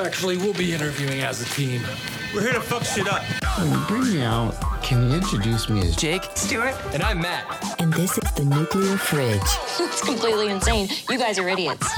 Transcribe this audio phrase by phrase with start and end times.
[0.00, 1.82] Actually, we'll be interviewing as a team.
[2.32, 3.22] We're here to fuck shit up.
[3.58, 7.76] When you bring me out, can you introduce me as Jake, Stewart, And I'm Matt.
[7.80, 9.40] And this is the nuclear fridge.
[9.80, 10.88] it's completely insane.
[11.10, 11.88] You guys are idiots.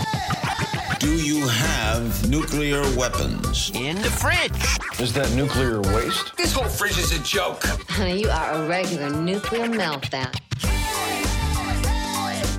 [0.98, 3.70] Do you have nuclear weapons?
[3.74, 5.00] In the fridge.
[5.00, 6.36] Is that nuclear waste?
[6.38, 7.64] This whole fridge is a joke.
[7.88, 10.34] Honey, you are a regular nuclear meltdown.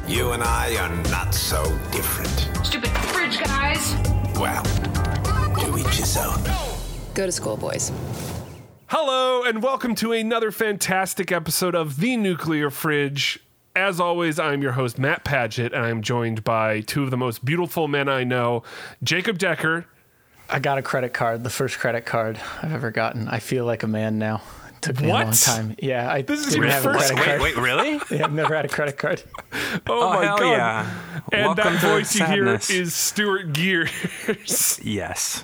[0.07, 2.49] You and I are not so different.
[2.65, 3.95] Stupid fridge guys.
[4.35, 4.63] Well,
[5.71, 6.41] to each his own.
[7.13, 7.91] Go to school, boys.
[8.87, 13.39] Hello, and welcome to another fantastic episode of The Nuclear Fridge.
[13.73, 17.45] As always, I'm your host, Matt Paget, and I'm joined by two of the most
[17.45, 18.63] beautiful men I know,
[19.01, 19.85] Jacob Decker.
[20.49, 23.29] I got a credit card, the first credit card I've ever gotten.
[23.29, 24.41] I feel like a man now.
[24.81, 25.21] It took me What?
[25.21, 25.75] a long time.
[25.79, 27.41] Yeah, I This is didn't your have first- a credit card.
[27.41, 27.99] wait, really?
[28.09, 29.21] Yeah, I've never had a credit card.
[29.53, 30.51] Oh, Oh, my hell god.
[30.51, 30.91] yeah.
[31.31, 33.91] And Welcome that to voice you hear is Stuart Gears.
[34.83, 35.43] Yes.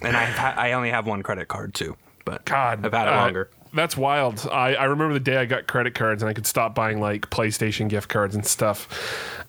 [0.00, 3.12] And I ha- I only have one credit card too, but God, I've had it
[3.12, 3.50] uh, longer.
[3.74, 4.48] That's wild.
[4.50, 7.28] I, I remember the day I got credit cards and I could stop buying like
[7.30, 8.88] PlayStation gift cards and stuff.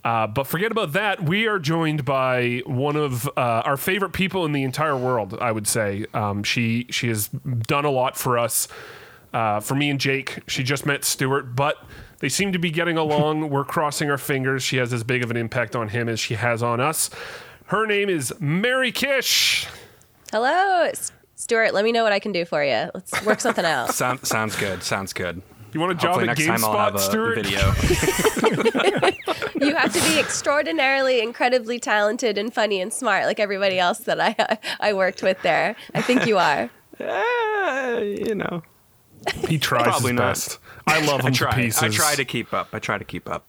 [0.04, 1.24] Uh, but forget about that.
[1.24, 3.32] We are joined by one of uh,
[3.66, 5.38] our favorite people in the entire world.
[5.40, 8.68] I would say um, she she has done a lot for us.
[9.34, 11.78] Uh, for me and Jake, she just met Stuart, but
[12.20, 13.50] they seem to be getting along.
[13.52, 14.64] We're crossing our fingers.
[14.64, 17.10] She has as big of an impact on him as she has on us.
[17.68, 19.68] Her name is Mary Kish.
[20.32, 21.74] Hello, S- Stuart.
[21.74, 22.90] Let me know what I can do for you.
[22.94, 23.90] Let's work something out.
[23.96, 24.84] Sound, sounds good.
[24.84, 25.42] Sounds good.
[25.74, 27.36] You want a job Hopefully at next time I'll have GameSpot, a Stuart?
[27.36, 27.60] video.
[29.66, 34.20] you have to be extraordinarily, incredibly talented and funny and smart, like everybody else that
[34.20, 35.78] I I worked with there.
[35.96, 36.70] I think you are.
[37.00, 38.62] Eh, you know,
[39.48, 40.30] He tries Probably his not.
[40.30, 40.60] best.
[40.88, 41.56] I love him I to try.
[41.56, 41.84] pieces.
[41.84, 42.70] I try to keep up.
[42.74, 43.46] I try to keep up.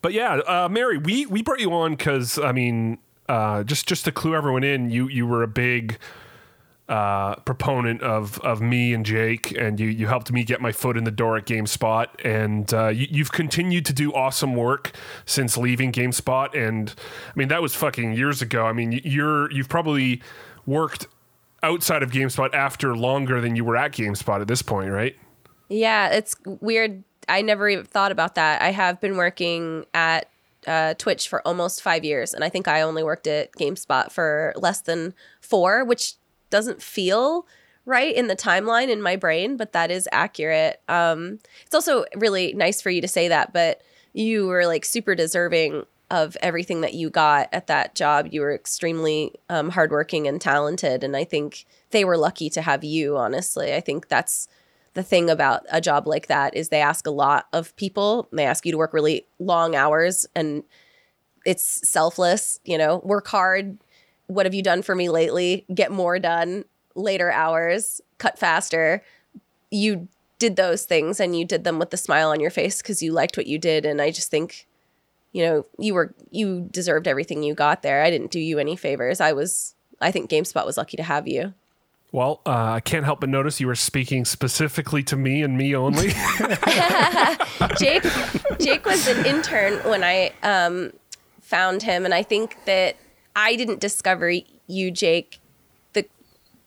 [0.00, 4.04] But yeah, uh, Mary, we we brought you on because I mean, uh, just just
[4.06, 5.98] to clue everyone in, you you were a big
[6.88, 10.96] uh, proponent of of me and Jake, and you you helped me get my foot
[10.96, 14.92] in the door at GameSpot, and uh, you, you've continued to do awesome work
[15.26, 16.94] since leaving GameSpot, and
[17.28, 18.64] I mean that was fucking years ago.
[18.66, 20.22] I mean you're you've probably
[20.66, 21.06] worked
[21.62, 25.16] outside of GameSpot after longer than you were at GameSpot at this point, right?
[25.68, 27.04] Yeah, it's weird.
[27.28, 28.60] I never even thought about that.
[28.60, 30.28] I have been working at
[30.66, 34.52] uh, Twitch for almost five years, and I think I only worked at GameSpot for
[34.56, 36.14] less than four, which
[36.50, 37.46] doesn't feel
[37.84, 40.80] right in the timeline in my brain, but that is accurate.
[40.88, 45.14] Um, it's also really nice for you to say that, but you were like super
[45.14, 48.28] deserving of everything that you got at that job.
[48.30, 52.84] You were extremely um, hardworking and talented, and I think they were lucky to have
[52.84, 53.16] you.
[53.16, 54.46] Honestly, I think that's
[54.94, 58.28] the thing about a job like that is they ask a lot of people.
[58.30, 60.64] They ask you to work really long hours and
[61.46, 63.78] it's selfless, you know, work hard.
[64.26, 65.64] What have you done for me lately?
[65.74, 69.02] Get more done, later hours, cut faster.
[69.70, 70.08] You
[70.38, 73.12] did those things and you did them with a smile on your face because you
[73.12, 73.86] liked what you did.
[73.86, 74.66] And I just think,
[75.32, 78.02] you know, you were, you deserved everything you got there.
[78.02, 79.20] I didn't do you any favors.
[79.20, 81.54] I was, I think GameSpot was lucky to have you.
[82.12, 85.74] Well, uh, I can't help but notice you were speaking specifically to me and me
[85.74, 86.08] only.
[87.78, 88.04] Jake
[88.60, 90.92] Jake was an intern when I um,
[91.40, 92.96] found him, and I think that
[93.34, 94.30] I didn't discover
[94.66, 95.38] you, Jake.
[95.94, 96.04] The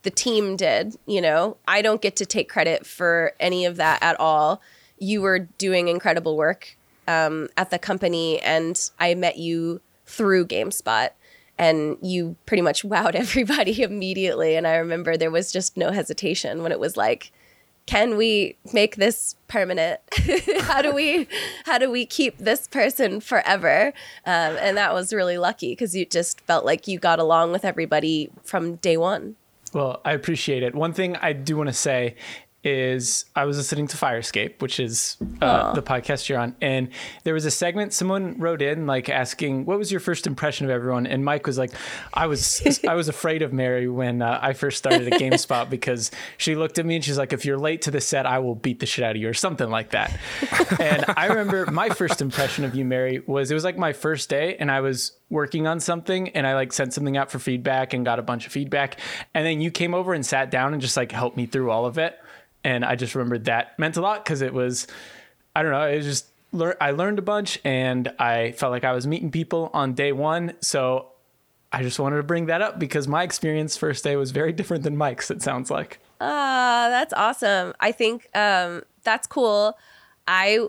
[0.01, 0.95] the team did.
[1.05, 4.63] You know, I don't get to take credit for any of that at all.
[4.97, 6.75] You were doing incredible work
[7.07, 11.09] um, at the company, and I met you through GameSpot.
[11.57, 14.57] And you pretty much wowed everybody immediately.
[14.57, 17.31] And I remember there was just no hesitation when it was like,
[17.85, 19.99] can we make this permanent
[20.61, 21.27] how do we
[21.65, 23.93] how do we keep this person forever
[24.25, 27.63] um, and that was really lucky because you just felt like you got along with
[27.63, 29.35] everybody from day one
[29.73, 30.73] Well, I appreciate it.
[30.73, 32.15] One thing I do want to say
[32.65, 36.89] is I was listening to Fire Escape, which is uh, the podcast you're on, and
[37.23, 40.71] there was a segment someone wrote in like asking, "What was your first impression of
[40.71, 41.71] everyone?" And Mike was like,
[42.13, 46.09] "I was I was afraid of Mary when uh, I first started at GameSpot because
[46.37, 48.55] she looked at me and she's like, if you're late to the set, I will
[48.55, 50.17] beat the shit out of you or something like that."
[50.79, 54.27] and I remember my first impression of you, Mary, was it was like my first
[54.27, 57.93] day, and I was working on something and I like sent something out for feedback
[57.93, 58.99] and got a bunch of feedback.
[59.33, 61.85] And then you came over and sat down and just like helped me through all
[61.85, 62.19] of it.
[62.65, 64.87] And I just remembered that meant a lot because it was,
[65.55, 66.25] I don't know, it was just,
[66.81, 70.53] I learned a bunch and I felt like I was meeting people on day one.
[70.61, 71.09] So
[71.71, 74.83] I just wanted to bring that up because my experience first day was very different
[74.83, 75.99] than Mike's, it sounds like.
[76.19, 77.75] Ah, that's awesome.
[77.79, 79.77] I think um, that's cool.
[80.27, 80.67] I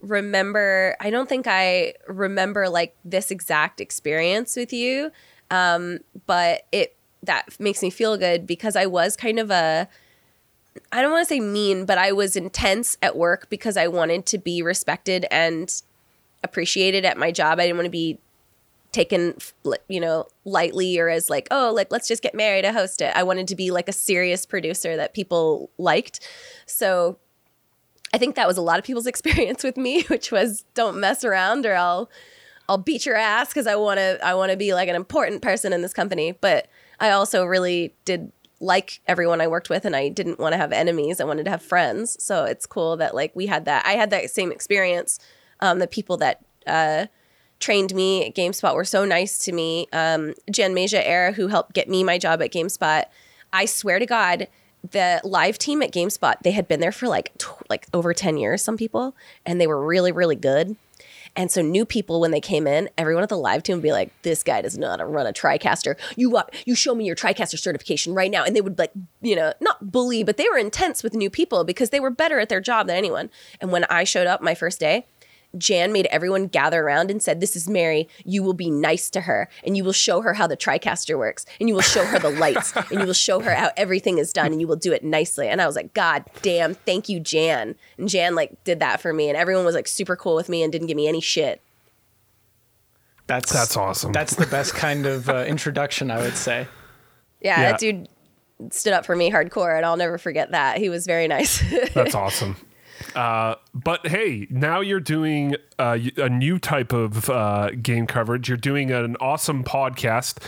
[0.00, 5.10] remember, I don't think I remember like this exact experience with you,
[5.50, 9.88] um, but it that makes me feel good because I was kind of a
[10.92, 14.26] I don't want to say mean, but I was intense at work because I wanted
[14.26, 15.72] to be respected and
[16.42, 17.58] appreciated at my job.
[17.58, 18.18] I didn't want to be
[18.92, 19.36] taken,
[19.88, 23.12] you know, lightly or as like, oh, like let's just get married to host it.
[23.14, 26.20] I wanted to be like a serious producer that people liked.
[26.66, 27.18] So
[28.12, 31.24] I think that was a lot of people's experience with me, which was don't mess
[31.24, 32.08] around or I'll
[32.68, 35.42] I'll beat your ass because I want to I want to be like an important
[35.42, 36.32] person in this company.
[36.32, 36.68] But
[37.00, 38.32] I also really did
[38.64, 41.20] like everyone I worked with and I didn't want to have enemies.
[41.20, 42.22] I wanted to have friends.
[42.22, 43.84] So it's cool that like we had that.
[43.86, 45.18] I had that same experience.
[45.60, 47.06] Um, the people that uh,
[47.60, 49.86] trained me at GameSpot were so nice to me.
[49.92, 53.04] Um, Jan Meja Era, who helped get me my job at GameSpot,
[53.52, 54.48] I swear to God,
[54.90, 57.32] the live team at GameSpot, they had been there for like
[57.70, 59.16] like over 10 years, some people,
[59.46, 60.76] and they were really, really good.
[61.36, 63.92] And so new people, when they came in, everyone at the live team would be
[63.92, 65.96] like, "This guy does not run a TriCaster.
[66.16, 69.34] You uh, you show me your TriCaster certification right now." And they would like, you
[69.34, 72.48] know, not bully, but they were intense with new people because they were better at
[72.48, 73.30] their job than anyone.
[73.60, 75.06] And when I showed up my first day,
[75.58, 78.08] Jan made everyone gather around and said, This is Mary.
[78.24, 81.46] You will be nice to her and you will show her how the TriCaster works
[81.60, 84.32] and you will show her the lights and you will show her how everything is
[84.32, 85.48] done and you will do it nicely.
[85.48, 87.74] And I was like, God damn, thank you, Jan.
[87.98, 90.62] And Jan like did that for me and everyone was like super cool with me
[90.62, 91.60] and didn't give me any shit.
[93.26, 94.12] That's That's awesome.
[94.12, 96.66] That's the best kind of uh, introduction, I would say.
[97.40, 97.70] Yeah, Yeah.
[97.72, 98.08] that dude
[98.70, 100.78] stood up for me hardcore and I'll never forget that.
[100.78, 101.62] He was very nice.
[101.94, 102.56] That's awesome.
[103.14, 108.48] Uh, but hey, now you're doing uh, a new type of uh, game coverage.
[108.48, 110.38] You're doing an awesome podcast.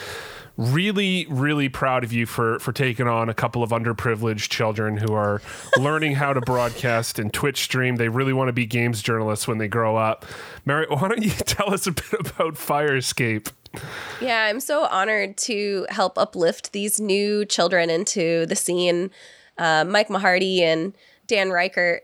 [0.57, 5.13] Really, really proud of you for for taking on a couple of underprivileged children who
[5.13, 5.43] are
[5.77, 7.97] learning how to broadcast and Twitch stream.
[7.97, 10.25] They really want to be games journalists when they grow up.
[10.65, 13.51] Mary, why don't you tell us a bit about Fire Escape?
[14.21, 19.11] Yeah, I'm so honored to help uplift these new children into the scene.
[19.59, 20.95] Uh, Mike Mahardy and
[21.27, 22.01] Dan Ryckert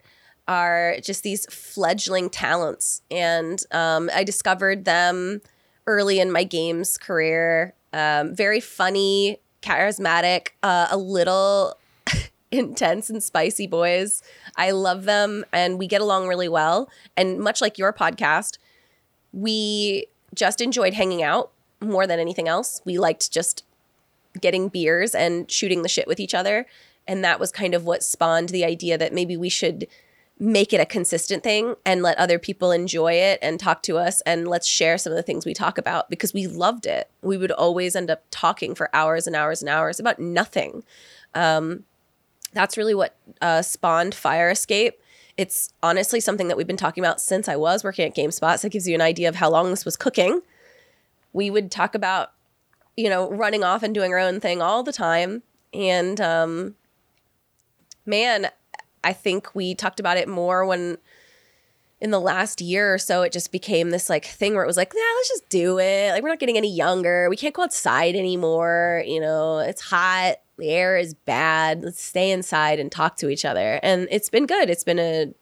[0.48, 5.40] are just these fledgling talents, and um, I discovered them
[5.86, 7.74] early in my games career.
[7.92, 11.76] Um, very funny, charismatic, uh, a little
[12.50, 14.22] intense and spicy boys.
[14.56, 16.90] I love them, and we get along really well.
[17.16, 18.58] And much like your podcast,
[19.32, 21.50] we just enjoyed hanging out
[21.80, 22.80] more than anything else.
[22.84, 23.64] We liked just
[24.40, 26.66] getting beers and shooting the shit with each other.
[27.06, 29.86] And that was kind of what spawned the idea that maybe we should
[30.38, 34.20] make it a consistent thing and let other people enjoy it and talk to us
[34.22, 37.10] and let's share some of the things we talk about because we loved it.
[37.22, 40.82] We would always end up talking for hours and hours and hours about nothing.
[41.34, 41.84] Um,
[42.52, 45.00] that's really what uh, spawned Fire Escape.
[45.36, 48.58] It's honestly something that we've been talking about since I was working at GameSpot.
[48.58, 50.40] So it gives you an idea of how long this was cooking.
[51.32, 52.32] We would talk about,
[52.96, 55.42] you know, running off and doing our own thing all the time.
[55.72, 56.74] And um,
[58.04, 58.48] man,
[59.04, 60.98] I think we talked about it more when
[62.02, 64.76] in the last year or so it just became this like thing where it was
[64.76, 66.10] like, yeah, let's just do it.
[66.10, 67.30] Like we're not getting any younger.
[67.30, 69.04] We can't go outside anymore.
[69.06, 70.36] You know, it's hot.
[70.58, 71.82] The air is bad.
[71.82, 73.78] Let's stay inside and talk to each other.
[73.84, 74.68] And it's been good.
[74.68, 75.32] It's been a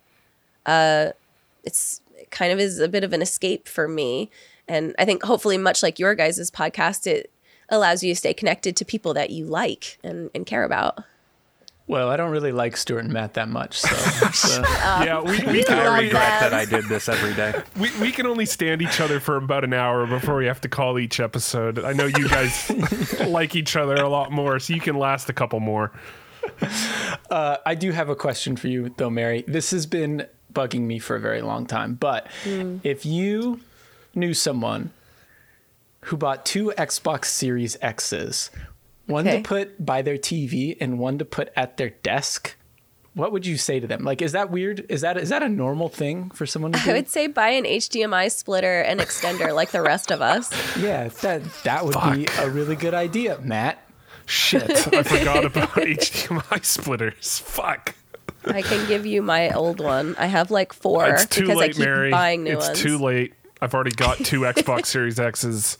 [0.66, 1.12] uh
[1.64, 4.30] it's it kind of is a bit of an escape for me.
[4.68, 7.32] And I think hopefully much like your guys' podcast, it
[7.70, 11.04] allows you to stay connected to people that you like and, and care about.
[11.90, 13.88] Well, I don't really like Stuart and Matt that much, so,
[14.32, 16.50] so yeah, we, we we can love regret them.
[16.52, 17.60] that I did this every day.
[17.80, 20.68] we, we can only stand each other for about an hour before we have to
[20.68, 21.80] call each episode.
[21.80, 22.70] I know you guys
[23.26, 25.90] like each other a lot more, so you can last a couple more.
[27.28, 29.42] uh, I do have a question for you, though, Mary.
[29.48, 31.94] This has been bugging me for a very long time.
[31.94, 32.28] But
[32.84, 33.62] if you
[34.14, 34.92] knew someone
[36.02, 38.52] who bought two Xbox Series X's,
[39.10, 39.42] one Okay.
[39.42, 42.56] to put by their TV and one to put at their desk,
[43.14, 44.04] what would you say to them?
[44.04, 44.86] Like, is that weird?
[44.88, 46.90] Is that is that a normal thing for someone to do?
[46.90, 50.50] I would say buy an HDMI splitter and extender like the rest of us.
[50.78, 53.84] yeah, that that would be a really good idea, Matt.
[54.26, 57.40] Shit, I forgot about HDMI splitters.
[57.40, 57.96] Fuck.
[58.44, 60.14] I can give you my old one.
[60.16, 62.10] I have like four It's too because I late, keep Mary.
[62.10, 62.80] buying new it's ones.
[62.80, 63.34] too late.
[63.60, 65.76] I've already got two Xbox Series X's.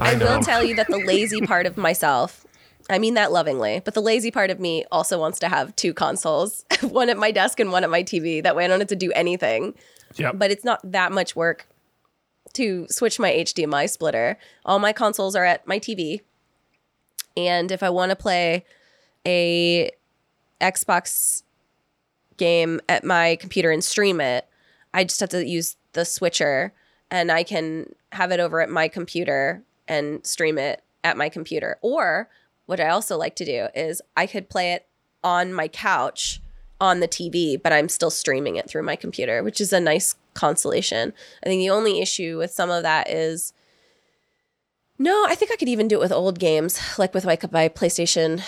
[0.00, 2.46] I, I will tell you that the lazy part of myself,
[2.88, 5.92] I mean that lovingly, but the lazy part of me also wants to have two
[5.94, 8.42] consoles, one at my desk and one at my TV.
[8.42, 9.74] That way I don't have to do anything.
[10.16, 10.38] Yep.
[10.38, 11.66] But it's not that much work
[12.54, 14.36] to switch my HDMI splitter.
[14.64, 16.20] All my consoles are at my TV.
[17.36, 18.64] And if I want to play
[19.24, 19.90] a
[20.60, 21.42] Xbox
[22.36, 24.48] game at my computer and stream it,
[24.92, 26.72] I just have to use the switcher
[27.10, 31.78] and I can have it over at my computer and stream it at my computer.
[31.82, 32.30] Or
[32.66, 34.86] what I also like to do is I could play it
[35.22, 36.40] on my couch
[36.80, 40.14] on the TV, but I'm still streaming it through my computer, which is a nice
[40.32, 41.12] consolation.
[41.42, 43.52] I think the only issue with some of that is
[44.96, 47.68] no, I think I could even do it with old games, like with like my
[47.68, 48.42] PlayStation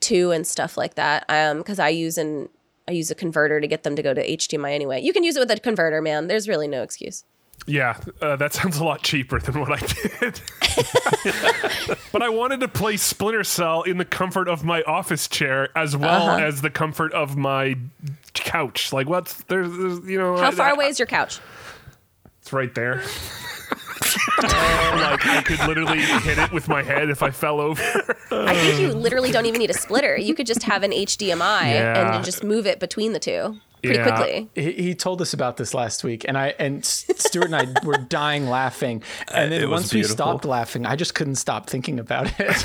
[0.00, 1.24] 2 and stuff like that.
[1.28, 2.48] Um, because I use an
[2.86, 5.02] I use a converter to get them to go to HDMI anyway.
[5.02, 6.26] You can use it with a converter, man.
[6.26, 7.24] There's really no excuse.
[7.66, 10.40] Yeah, uh, that sounds a lot cheaper than what I did.
[12.12, 15.96] but I wanted to play Splinter Cell in the comfort of my office chair as
[15.96, 16.44] well Uh-huh.
[16.44, 17.76] as the comfort of my
[18.34, 18.92] couch.
[18.92, 21.40] Like, what's there's, there's you know, How I- far I- away is your couch?
[22.40, 23.02] It's right there.
[24.42, 27.82] like I could literally hit it with my head if I fell over.
[28.30, 30.16] I think you literally don't even need a splitter.
[30.16, 32.14] You could just have an HDMI Yeah.
[32.16, 34.48] and just move it between the two pretty quickly.
[34.54, 37.96] He, he told us about this last week, and I and Stuart and I were
[37.96, 39.02] dying laughing.
[39.32, 42.32] And then Uh, it was once we stopped laughing, I just couldn't stop thinking about
[42.38, 42.64] it.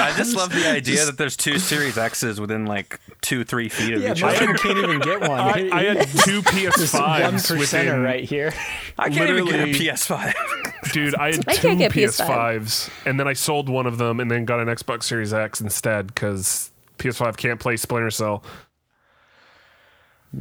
[0.00, 3.94] I just love the idea that there's two Series X's within like two, three feet
[3.94, 4.48] of yeah, each other.
[4.48, 5.40] I can't even get one.
[5.40, 8.52] I, I had two PS5s percenter within, right here.
[8.98, 10.92] I can't even get a PS5.
[10.92, 12.26] Dude, I had I two can't get PS5.
[12.26, 15.60] PS5s, and then I sold one of them, and then got an Xbox Series X
[15.60, 18.44] instead because PS5 can't play Splinter Cell.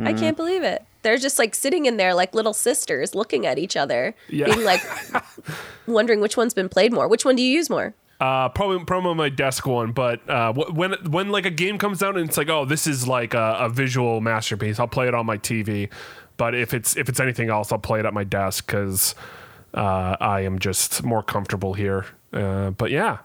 [0.03, 0.84] I can't believe it.
[1.03, 4.46] They're just like sitting in there like little sisters looking at each other, Yeah.
[4.46, 4.82] being like
[5.88, 7.08] wondering which one's been played more.
[7.08, 7.94] Which one do you use more?
[8.20, 12.17] Uh, probably probably my desk one, but uh, when when like a game comes out
[12.17, 15.25] and it's like, oh, this is like a, a visual masterpiece, I'll play it on
[15.27, 15.89] my TV.
[16.36, 19.13] But if it's if it's anything else, I'll play it at my desk because
[19.75, 22.06] uh, I am just more comfortable here.
[22.34, 23.20] Uh, but yeah,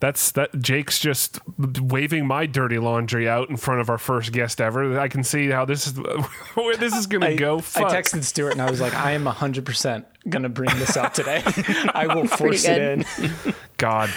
[0.00, 0.58] that's that.
[0.60, 4.98] Jake's just waving my dirty laundry out in front of our first guest ever.
[4.98, 5.96] I can see how this is
[6.54, 7.58] where this is gonna I, go.
[7.58, 11.14] I texted Stuart and I was like, I am 100% going to bring this up
[11.14, 11.42] today.
[11.94, 13.54] I will force it in.
[13.76, 14.10] God.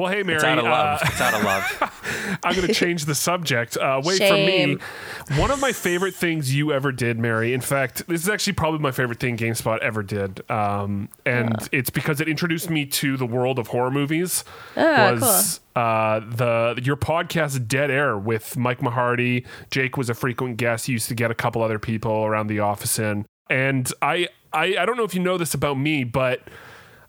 [0.00, 0.36] Well, hey, Mary.
[0.36, 1.02] It's out of love.
[1.02, 2.38] uh, it's out of love.
[2.42, 3.76] I'm going to change the subject.
[3.76, 4.78] Uh, wait Shame.
[4.78, 5.38] for me.
[5.38, 7.52] One of my favorite things you ever did, Mary.
[7.52, 11.90] In fact, this is actually probably my favorite thing GameSpot ever did, um, and it's
[11.90, 14.42] because it introduced me to the world of horror movies.
[14.74, 19.44] Ah, was uh, the your podcast Dead Air with Mike Mahardy?
[19.70, 20.86] Jake was a frequent guest.
[20.86, 24.76] He used to get a couple other people around the office in, and I I,
[24.78, 26.40] I don't know if you know this about me, but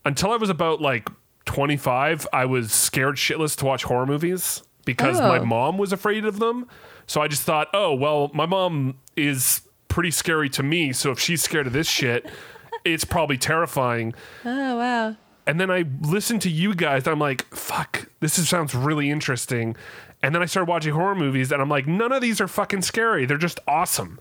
[0.03, 1.07] until I was about like
[1.45, 5.45] 25, I was scared shitless to watch horror movies because my Oh.
[5.45, 6.67] mom was afraid of them.
[7.07, 10.93] So I just thought, oh, well, my mom is pretty scary to me.
[10.93, 12.25] So if she's scared of this shit,
[12.85, 14.13] it's probably terrifying.
[14.45, 15.15] Oh wow.
[15.47, 19.09] And then I listened to you guys, and I'm like, fuck, this is, sounds really
[19.09, 19.75] interesting.
[20.23, 22.83] And then I started watching horror movies, and I'm like, none of these are fucking
[22.83, 23.25] scary.
[23.25, 24.19] They're just awesome.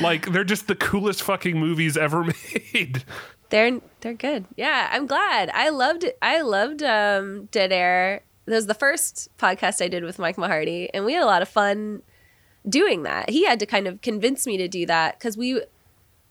[0.00, 2.24] Like, they're just the coolest fucking movies ever
[2.72, 3.04] made.
[3.50, 4.46] They're they're good.
[4.56, 5.50] Yeah, I'm glad.
[5.50, 8.22] I loved I loved um, Dead Air.
[8.46, 11.42] That was the first podcast I did with Mike Mahardy, and we had a lot
[11.42, 12.02] of fun
[12.68, 13.30] doing that.
[13.30, 15.62] He had to kind of convince me to do that because we,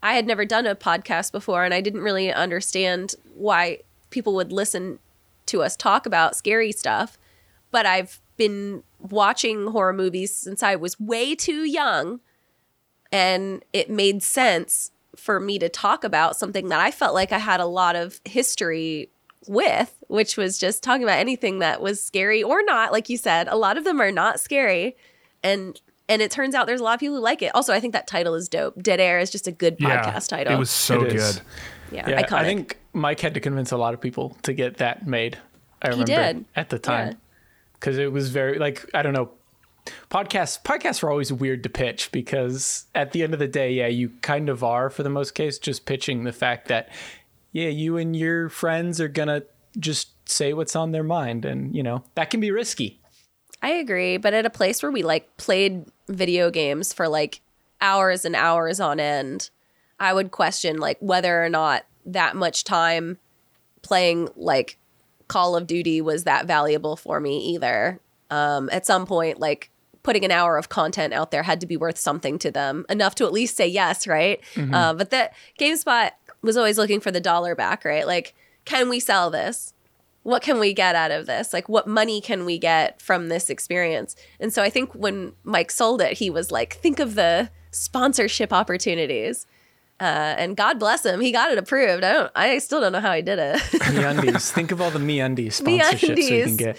[0.02, 4.52] I had never done a podcast before, and I didn't really understand why people would
[4.52, 5.00] listen
[5.48, 7.18] to us talk about scary stuff.
[7.72, 12.20] But I've been watching horror movies since I was way too young,
[13.12, 17.38] and it made sense for me to talk about something that I felt like I
[17.40, 19.10] had a lot of history
[19.48, 22.92] with, which was just talking about anything that was scary or not.
[22.92, 24.96] Like you said, a lot of them are not scary,
[25.44, 27.54] and and it turns out there's a lot of people who like it.
[27.54, 28.82] Also, I think that title is dope.
[28.82, 30.54] Dead Air is just a good podcast title.
[30.54, 31.36] It was so It is.
[31.36, 31.42] good.
[31.92, 32.34] yeah, Yeah, iconic.
[32.34, 35.38] I think Mike had to convince a lot of people to get that made.
[35.82, 36.06] I He remember
[36.40, 36.46] did.
[36.56, 37.18] at the time
[37.74, 39.32] because it was very like I don't know.
[40.10, 43.88] Podcasts podcasts are always weird to pitch because at the end of the day, yeah,
[43.88, 46.90] you kind of are for the most case just pitching the fact that
[47.52, 49.44] yeah, you and your friends are gonna
[49.78, 53.00] just say what's on their mind, and you know that can be risky.
[53.62, 57.42] I agree, but at a place where we like played video games for like
[57.82, 59.50] hours and hours on end,
[60.00, 63.18] I would question like whether or not that much time
[63.82, 64.78] playing like
[65.28, 68.00] Call of Duty was that valuable for me either.
[68.30, 69.72] Um, at some point, like
[70.04, 73.16] putting an hour of content out there had to be worth something to them enough
[73.16, 74.42] to at least say yes, right?
[74.58, 78.08] Uh, but that GameSpot was always looking for the dollar back, right?
[78.08, 78.34] Like,
[78.66, 79.74] can we sell this?
[80.24, 81.54] what can we get out of this?
[81.54, 84.16] Like, what money can we get from this experience?
[84.40, 88.52] And so I think when Mike sold it, he was like, think of the sponsorship
[88.52, 89.48] opportunities.
[90.00, 92.04] Uh, and God bless him, he got it approved.
[92.04, 93.56] I don't, I still don't know how he did it.
[93.60, 94.50] MeUndies.
[94.54, 96.44] Think of all the MeUndies sponsorships we MeUndies.
[96.46, 96.78] can get.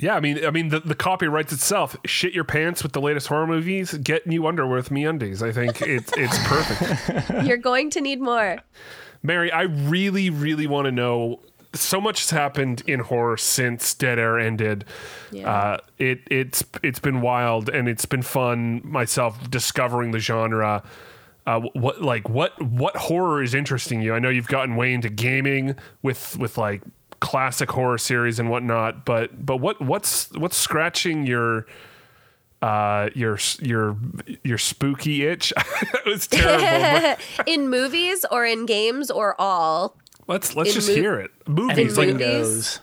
[0.00, 1.94] Yeah, I mean, I mean, the, the copy writes itself.
[2.06, 3.92] Shit your pants with the latest horror movies.
[3.92, 5.46] Get new underwear with MeUndies.
[5.46, 7.30] I think it's it's perfect.
[7.46, 8.58] You're going to need more.
[9.22, 11.40] Mary, I really, really want to know
[11.74, 14.84] so much has happened in horror since Dead Air ended.
[15.30, 15.52] Yeah.
[15.52, 20.82] Uh, it it's it's been wild and it's been fun myself discovering the genre.
[21.46, 24.14] Uh, what like what what horror is interesting you?
[24.14, 26.82] I know you've gotten way into gaming with with like
[27.20, 31.66] classic horror series and whatnot, but but what what's what's scratching your
[32.62, 33.96] uh your your
[34.44, 35.52] your spooky itch?
[35.82, 37.22] it was terrible.
[37.46, 39.96] in movies or in games or all.
[40.26, 41.30] let's let's In just mo- hear it.
[41.46, 42.80] Movies like movies?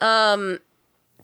[0.00, 0.60] Um,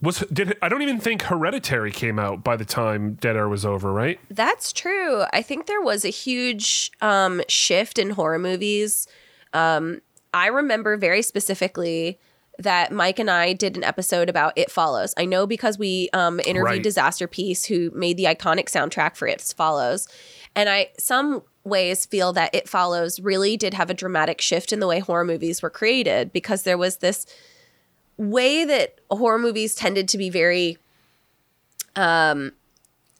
[0.02, 3.64] was did I don't even think Hereditary came out by the time Dead Air was
[3.64, 4.18] over, right?
[4.30, 5.24] That's true.
[5.32, 9.06] I think there was a huge um, shift in horror movies.
[9.52, 10.00] Um,
[10.34, 12.18] I remember very specifically
[12.58, 15.14] that Mike and I did an episode about It Follows.
[15.16, 16.82] I know because we um, interviewed Right.
[16.84, 20.08] Disasterpeace, who made the iconic soundtrack for It Follows,
[20.54, 24.80] and I some ways feel that It Follows really did have a dramatic shift in
[24.80, 27.26] the way horror movies were created because there was this
[28.16, 30.78] way that horror movies tended to be very
[31.96, 32.52] um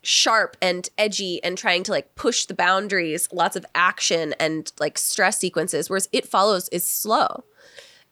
[0.05, 4.99] sharp and edgy and trying to like push the boundaries lots of action and like
[4.99, 7.45] stress sequences whereas it follows is slow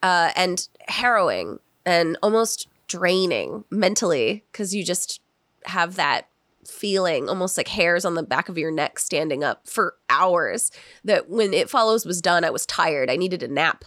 [0.03, 5.21] uh and harrowing and almost draining mentally because you just
[5.65, 6.27] have that
[6.67, 10.71] feeling almost like hairs on the back of your neck standing up for hours
[11.05, 13.11] that when it follows was done i was tired.
[13.11, 13.85] I needed a nap.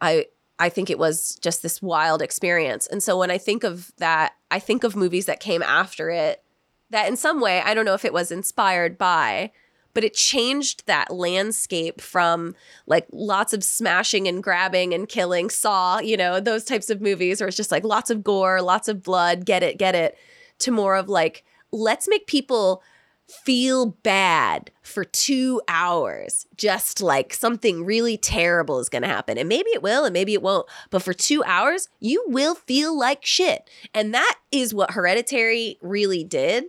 [0.00, 0.26] I
[0.58, 2.86] i think it was just this wild experience.
[2.86, 6.42] And so when i think of that i think of movies that came after it
[6.90, 9.50] that in some way i don't know if it was inspired by
[9.94, 12.54] but it changed that landscape from
[12.86, 17.40] like lots of smashing and grabbing and killing saw you know those types of movies
[17.40, 20.18] where it's just like lots of gore lots of blood get it get it
[20.58, 22.82] to more of like let's make people
[23.28, 29.36] feel bad for two hours just like something really terrible is going to happen.
[29.36, 32.96] And maybe it will and maybe it won't but for two hours you will feel
[32.96, 33.68] like shit.
[33.92, 36.66] And that is what hereditary really did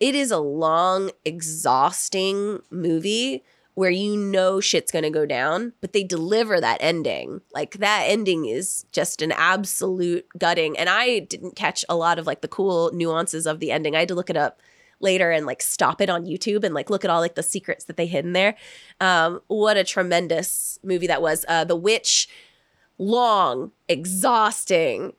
[0.00, 6.02] it is a long, exhausting movie where you know shit's gonna go down, but they
[6.02, 7.40] deliver that ending.
[7.54, 10.76] Like that ending is just an absolute gutting.
[10.76, 13.94] And I didn't catch a lot of like the cool nuances of the ending.
[13.94, 14.60] I had to look it up
[15.00, 17.84] later and like stop it on YouTube and like look at all like the secrets
[17.84, 18.56] that they hid in there.
[19.00, 21.44] Um, what a tremendous movie that was.
[21.48, 22.28] Uh, the Witch,
[22.98, 25.12] long, exhausting,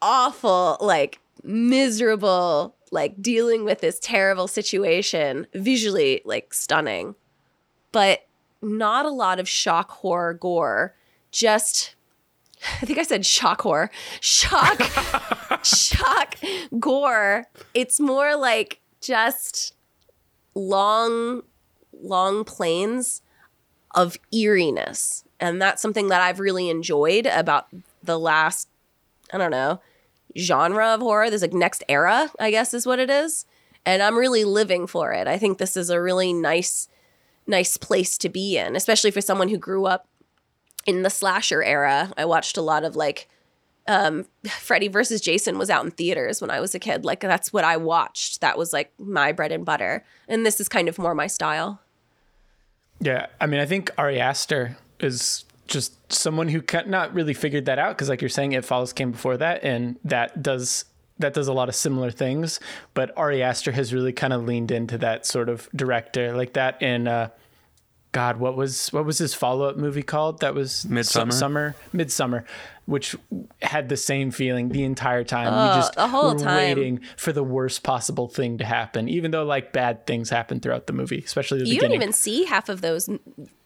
[0.00, 7.16] awful, like miserable, like dealing with this terrible situation, visually like stunning,
[7.90, 8.26] but
[8.62, 10.94] not a lot of shock horror gore.
[11.32, 11.96] Just,
[12.80, 14.80] I think I said shock horror, shock,
[15.64, 16.36] shock
[16.78, 17.46] gore.
[17.74, 19.74] It's more like just
[20.54, 21.42] long,
[22.00, 23.22] long planes
[23.90, 25.24] of eeriness.
[25.40, 27.66] And that's something that I've really enjoyed about
[28.04, 28.68] the last,
[29.32, 29.80] I don't know,
[30.36, 31.30] genre of horror.
[31.30, 33.46] this like next era, I guess is what it is.
[33.86, 35.26] And I'm really living for it.
[35.26, 36.88] I think this is a really nice,
[37.46, 40.08] nice place to be in, especially for someone who grew up
[40.86, 42.12] in the slasher era.
[42.16, 43.28] I watched a lot of like
[43.86, 44.26] um
[44.60, 47.04] Freddy versus Jason was out in theaters when I was a kid.
[47.04, 48.40] Like that's what I watched.
[48.40, 50.04] That was like my bread and butter.
[50.28, 51.80] And this is kind of more my style.
[53.00, 57.66] Yeah, I mean, I think Ari Aster is just someone who can not really figured
[57.66, 60.84] that out because, like you're saying, It Follows came before that, and that does
[61.18, 62.60] that does a lot of similar things.
[62.92, 66.82] But Ari Aster has really kind of leaned into that sort of director, like that
[66.82, 67.08] in.
[67.08, 67.30] Uh,
[68.12, 70.38] God, what was what was his follow up movie called?
[70.38, 71.32] That was Midsommar?
[71.32, 72.44] Summer, Midsommar,
[72.86, 73.16] which
[73.60, 75.48] had the same feeling the entire time.
[75.52, 76.56] Oh, you just the whole were time.
[76.56, 80.86] waiting for the worst possible thing to happen, even though like bad things happen throughout
[80.86, 81.90] the movie, especially the you beginning.
[81.98, 83.10] don't even see half of those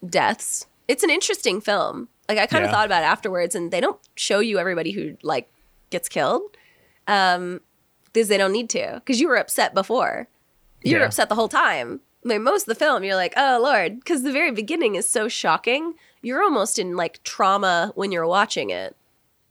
[0.09, 0.65] deaths.
[0.89, 2.09] It's an interesting film.
[2.29, 2.77] Like I kind of Yeah.
[2.77, 5.51] thought about it afterwards, and they don't show you everybody who like
[5.91, 6.43] gets killed,
[7.07, 7.61] um,
[8.13, 8.95] because they don't need to.
[9.05, 10.29] Because you were upset before,
[10.83, 12.01] you were upset the whole time.
[12.25, 15.29] Like most of the film, you're like, oh lord, because the very beginning is so
[15.29, 15.95] shocking.
[16.21, 18.97] You're almost in like trauma when you're watching it.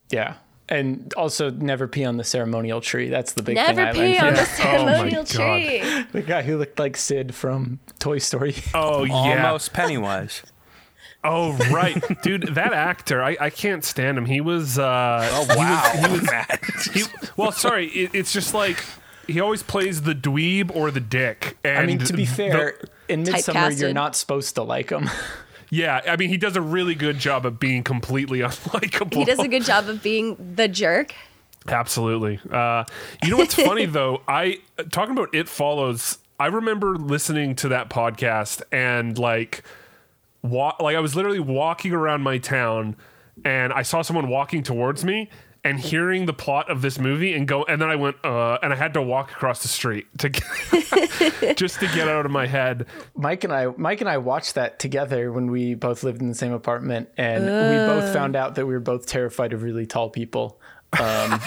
[0.10, 0.36] Yeah.
[0.70, 3.08] And also never pee on the ceremonial tree.
[3.08, 4.28] That's the big Never thing I pee learned.
[4.28, 5.28] on the ceremonial God.
[5.30, 6.06] tree.
[6.12, 8.54] the guy who looked like Sid from Toy Story.
[8.74, 9.46] Oh yeah.
[9.48, 10.44] Almost Pennywise.
[11.30, 12.56] Oh right, dude.
[12.56, 14.26] That actor, I, I can't stand him.
[14.26, 14.80] He was.
[14.80, 16.60] Uh, Oh wow, he was mad.
[16.94, 17.04] he,
[17.36, 17.88] well, sorry.
[17.88, 18.84] It, it's just like
[19.28, 21.58] he always plays the dweeb or the dick.
[21.64, 25.10] And I mean, to be fair, the- in Midsommar, you're not supposed to like him.
[25.70, 26.02] yeah.
[26.08, 29.14] I mean, he does a really good job of being completely unlikable.
[29.16, 31.14] He does a good job of being the jerk.
[31.68, 32.40] Absolutely.
[32.50, 32.86] Uh,
[33.24, 34.22] you know what's funny though?
[34.28, 34.60] I
[34.92, 36.20] talking about it follows.
[36.40, 39.64] I remember listening to that podcast and like,
[40.44, 42.96] wa- like I was literally walking around my town,
[43.46, 45.30] and I saw someone walking towards me
[45.64, 48.72] and hearing the plot of this movie and go and then I went uh and
[48.72, 50.44] I had to walk across the street to get,
[51.58, 52.86] just to get out of my head.
[53.16, 56.36] Mike and I, Mike and I watched that together when we both lived in the
[56.36, 60.10] same apartment, and we both found out that we were both terrified of really tall
[60.10, 60.60] people.
[60.98, 61.40] Um,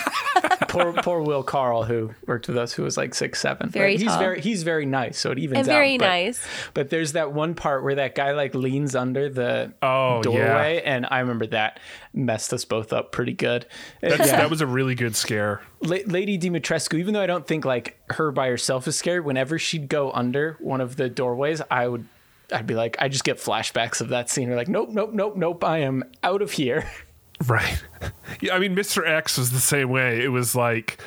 [0.68, 3.70] poor, poor Will Carl, who worked with us, who was like six seven.
[3.70, 4.18] Very But he's tall.
[4.18, 6.00] very, he's very nice, so it evens And very out.
[6.00, 6.46] But- nice.
[6.74, 11.06] But there's that one part where that guy like leans under the Oh, doorway, and
[11.10, 11.80] I remember that
[12.12, 13.66] messed us both up pretty good.
[14.02, 14.36] That's, Yeah.
[14.36, 15.62] That was a really good scare.
[15.80, 19.58] La- Lady Dimitrescu, even though I don't think like her by herself is scared, whenever
[19.58, 22.04] she'd go under one of the doorways, I would,
[22.52, 24.50] I'd be like, I just get flashbacks of that scene.
[24.50, 26.84] We're like, nope, nope, nope, nope, I am out of here.
[27.46, 27.82] Right.
[28.40, 29.06] Yeah, I mean, Mr.
[29.06, 30.22] X was the same way.
[30.22, 30.98] It was like,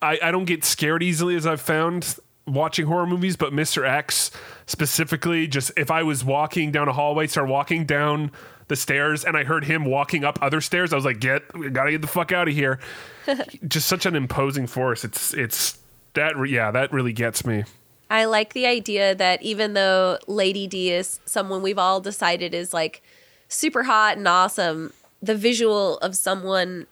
[0.00, 2.16] I, I don't get scared easily as I've found
[2.46, 3.86] watching horror movies, but Mr.
[3.86, 4.32] X
[4.66, 8.32] specifically, just if I was walking down a hallway, start walking down
[8.66, 11.70] the stairs, and I heard him walking up other stairs, I was like, get, we
[11.70, 12.80] gotta get the fuck out of here.
[13.68, 15.04] just such an imposing force.
[15.04, 15.78] It's, it's,
[16.14, 17.64] that, re- yeah, that really gets me.
[18.10, 22.74] I like the idea that even though Lady D is someone we've all decided is
[22.74, 23.02] like
[23.48, 24.92] super hot and awesome,
[25.22, 26.86] the visual of someone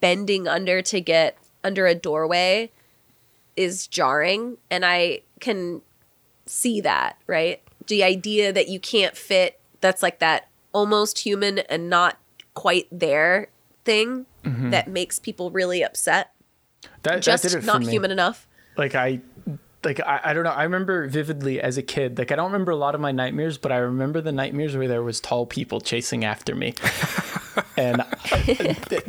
[0.00, 2.70] bending under to get under a doorway
[3.56, 4.58] is jarring.
[4.70, 5.82] And I can
[6.46, 7.62] see that, right?
[7.86, 12.18] The idea that you can't fit, that's like that almost human and not
[12.54, 13.48] quite there
[13.84, 14.70] thing Mhm.
[14.72, 16.32] that makes people really upset.
[17.02, 17.90] That, Just that did it for not me.
[17.90, 18.46] human enough.
[18.76, 19.20] Like I,
[19.84, 20.50] like I, I don't know.
[20.50, 22.18] I remember vividly as a kid.
[22.18, 24.88] Like I don't remember a lot of my nightmares, but I remember the nightmares where
[24.88, 26.74] there was tall people chasing after me.
[27.76, 29.04] and th- th-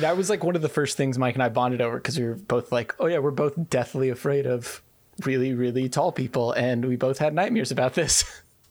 [0.00, 2.26] that was like one of the first things Mike and I bonded over because we
[2.26, 4.82] were both like, oh yeah, we're both deathly afraid of
[5.24, 8.24] really, really tall people, and we both had nightmares about this.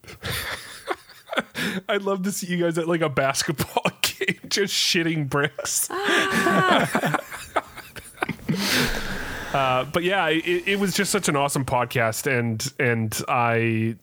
[1.90, 5.90] I'd love to see you guys at like a basketball game just shitting bricks.
[5.92, 7.18] uh,
[9.92, 13.96] but yeah, it, it was just such an awesome podcast, and and I.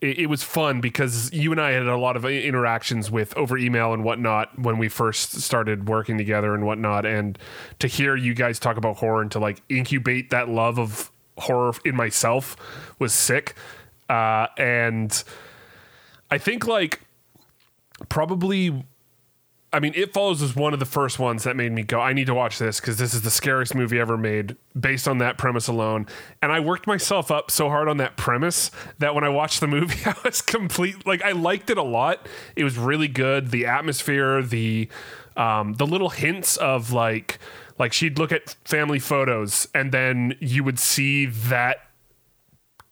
[0.00, 3.56] It, it was fun because you and I had a lot of interactions with over
[3.56, 7.06] email and whatnot when we first started working together and whatnot.
[7.06, 7.38] And
[7.78, 11.72] to hear you guys talk about horror and to like incubate that love of horror
[11.84, 12.56] in myself
[12.98, 13.54] was sick.
[14.08, 15.24] Uh, and
[16.30, 17.00] I think like
[18.08, 18.84] probably
[19.74, 22.12] I mean It Follows was one of the first ones that made me go I
[22.12, 25.36] need to watch this because this is the scariest movie ever made based on that
[25.36, 26.06] premise alone
[26.40, 29.66] and I worked myself up so hard on that premise that when I watched the
[29.66, 33.66] movie I was complete like I liked it a lot it was really good the
[33.66, 34.88] atmosphere the
[35.36, 37.38] um, the little hints of like
[37.78, 41.78] like she'd look at family photos and then you would see that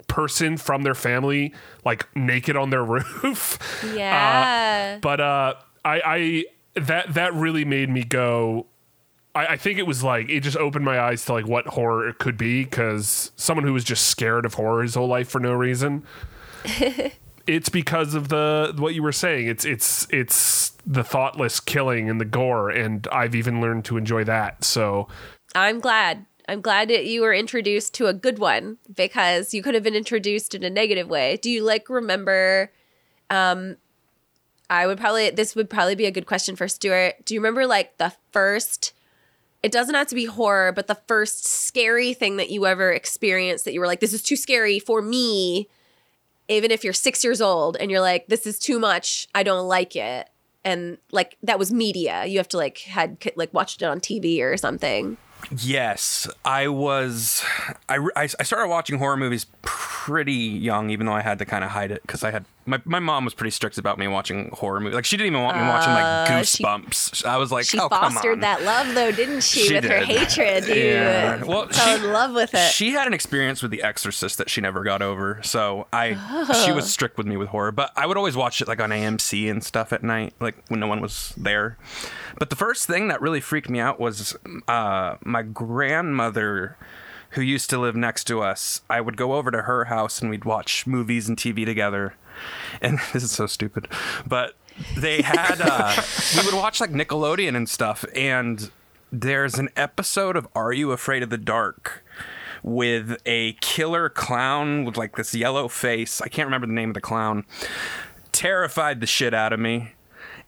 [0.09, 3.59] person from their family like naked on their roof.
[3.95, 4.97] Yeah.
[4.97, 8.67] Uh, but uh, I, I that that really made me go.
[9.35, 12.09] I, I think it was like it just opened my eyes to like what horror
[12.09, 15.41] it could be because someone who was just scared of horror his whole life for
[15.41, 16.05] no reason.
[17.47, 19.47] it's because of the what you were saying.
[19.47, 24.25] It's it's it's the thoughtless killing and the gore, and I've even learned to enjoy
[24.25, 24.65] that.
[24.65, 25.09] So
[25.55, 26.27] I'm glad.
[26.49, 29.95] I'm glad that you were introduced to a good one because you could have been
[29.95, 31.37] introduced in a negative way.
[31.37, 32.73] Do you like remember
[33.31, 33.77] um
[34.73, 37.27] I would probably this would probably be a good question for Stuart.
[37.27, 38.95] Do you remember like the first
[39.63, 43.67] it doesn't have to be horror, but the first scary thing that you ever experienced
[43.67, 45.69] that you were like this is too scary for me
[46.49, 49.69] even if you're 6 years old and you're like this is too much, I don't
[49.69, 50.31] like it.
[50.65, 52.25] And like that was media.
[52.25, 55.19] You have to like had like watched it on TV or something.
[55.59, 57.45] Yes, I was.
[57.91, 61.71] I I started watching horror movies pretty young, even though I had to kind of
[61.71, 64.79] hide it because I had my, my mom was pretty strict about me watching horror
[64.81, 64.95] movies.
[64.95, 67.25] Like she didn't even want me watching like Uh, she- Goosebumps.
[67.25, 69.67] I was like, she oh fostered that love though, didn't she?
[69.67, 70.09] She with her did.
[70.09, 70.77] hatred, dude.
[70.77, 71.43] Yeah.
[71.45, 72.71] Well, fell she- in love with it.
[72.73, 75.41] She had an experience with The Exorcist that she never got over.
[75.43, 76.13] So I,
[76.65, 76.75] she Oh.
[76.75, 79.51] was strict with me with horror, but I would always watch it like on AMC
[79.51, 81.79] and stuff at night, like when no one was there.
[82.39, 84.37] But the first thing that really freaked me out was
[84.69, 86.77] uh, my grandmother,
[87.31, 88.83] who used to live next to us.
[88.91, 92.15] I would go over to her house and we'd watch movies and TV together.
[92.81, 93.87] And this is so stupid,
[94.27, 94.55] but
[94.97, 95.95] they had uh,
[96.37, 98.71] we would watch like Nickelodeon and stuff, and
[99.13, 102.03] there's an episode of Are You Afraid of the Dark
[102.63, 106.21] with a killer clown with like this yellow face.
[106.21, 107.45] I can't remember the name of the clown.
[108.31, 109.93] Terrified the shit out of me.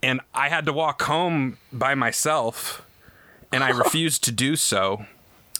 [0.03, 2.87] And I had to walk home by myself
[3.53, 5.07] and I refused to do so.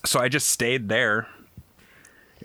[0.05, 1.29] So I just stayed there.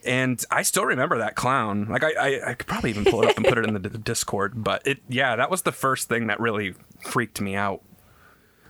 [0.05, 1.85] And I still remember that clown.
[1.89, 3.79] Like I, I, I could probably even pull it up and put it in the
[3.89, 4.63] d- Discord.
[4.63, 7.81] But it, yeah, that was the first thing that really freaked me out.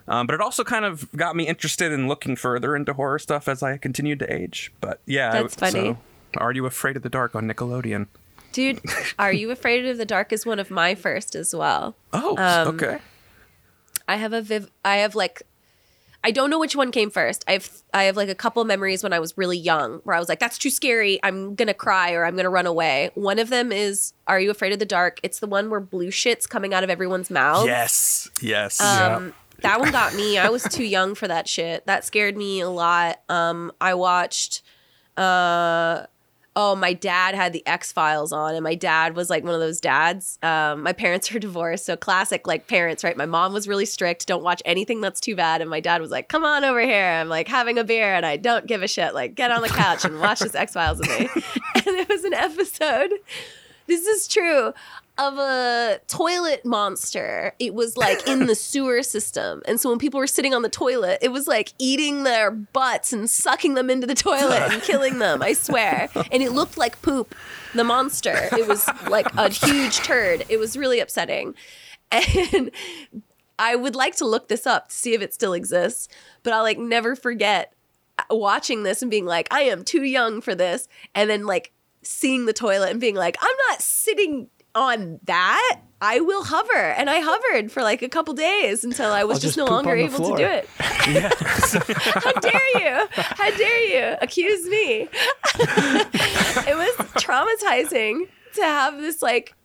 [0.08, 3.48] Um, but it also kind of got me interested in looking further into horror stuff
[3.48, 4.72] as I continued to age.
[4.82, 5.72] But yeah, That's funny.
[5.94, 5.98] So,
[6.38, 8.08] Are You Afraid of the Dark on Nickelodeon?
[8.52, 8.82] Dude,
[9.20, 11.96] Are You Afraid of the Dark is one of my first as well.
[12.12, 13.00] Oh, Um, okay.
[14.08, 15.44] I have a viv I have like
[16.24, 17.46] I don't know which one came first.
[17.48, 20.20] I have I have like a couple memories when I was really young where I
[20.20, 21.20] was like that's too scary.
[21.24, 23.12] I'm going to cry or I'm going to run away.
[23.16, 25.20] One of them is Are You Afraid of the Dark?
[25.24, 27.66] It's the one where blue shit's coming out of everyone's mouth.
[27.66, 28.82] Yes, yes.
[28.82, 30.38] Um, That one got me.
[30.38, 31.86] I was too young for that shit.
[31.86, 33.22] That scared me a lot.
[33.30, 34.62] Um, I watched.
[35.18, 36.06] Uh,
[36.56, 39.60] oh, my dad had the X Files on, and my dad was like one of
[39.60, 40.40] those dads.
[40.42, 43.16] Um, my parents are divorced, so classic like parents, right?
[43.16, 44.28] My mom was really strict.
[44.28, 47.06] Don't watch anything that's too bad, and my dad was like, "Come on over here."
[47.06, 49.14] I'm like having a beer, and I don't give a shit.
[49.14, 51.30] Like, get on the couch and watch this X Files with me.
[51.76, 53.14] and it was an episode.
[53.88, 54.74] This is true
[55.20, 57.54] of a toilet monster.
[57.60, 59.62] It was like in the sewer system.
[59.68, 63.12] And so when people were sitting on the toilet, it was like eating their butts
[63.12, 66.10] and sucking them into the toilet and killing them, I swear.
[66.32, 67.36] And it looked like poop,
[67.76, 68.50] the monster.
[68.54, 70.46] It was like a huge turd.
[70.48, 71.54] It was really upsetting.
[72.12, 72.72] And
[73.60, 76.08] I would like to look this up to see if it still exists,
[76.44, 77.74] but I'll like never forget
[78.18, 80.88] uh, watching this and being like, I am too young for this.
[81.14, 85.82] And then like seeing the toilet and being like, I'm not sitting on that.
[86.02, 86.78] I will hover.
[86.78, 89.66] And I hovered for like a couple days until I was I'll just, just no
[89.66, 90.70] longer on the able to do it.
[92.24, 93.08] How dare you?
[93.12, 95.10] How dare you accuse me?
[95.60, 99.56] it was traumatizing to have this like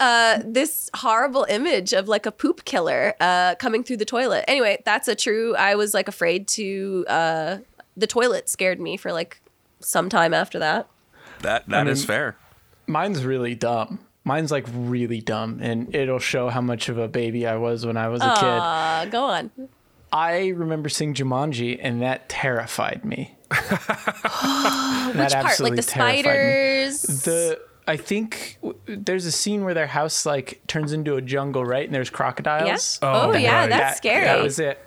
[0.00, 4.44] uh this horrible image of like a poop killer uh coming through the toilet.
[4.46, 7.58] Anyway, that's a true I was like afraid to uh
[7.96, 9.40] the toilet scared me for like
[9.80, 10.88] some time after that.
[11.40, 12.36] That that is mean- fair.
[12.88, 14.00] Mine's really dumb.
[14.24, 17.96] Mine's like really dumb, and it'll show how much of a baby I was when
[17.96, 18.44] I was a kid.
[18.44, 19.50] Uh go on.
[20.12, 23.36] I remember seeing Jumanji, and that terrified me.
[23.50, 23.60] Which
[25.32, 25.60] that part?
[25.60, 27.02] Like the spiders?
[27.02, 31.64] The I think w- there's a scene where their house like turns into a jungle,
[31.64, 31.84] right?
[31.86, 32.98] And there's crocodiles.
[33.02, 33.08] Yeah?
[33.08, 33.70] Oh, Oh, yeah, right.
[33.70, 34.24] that's That- scary.
[34.24, 34.78] That was it.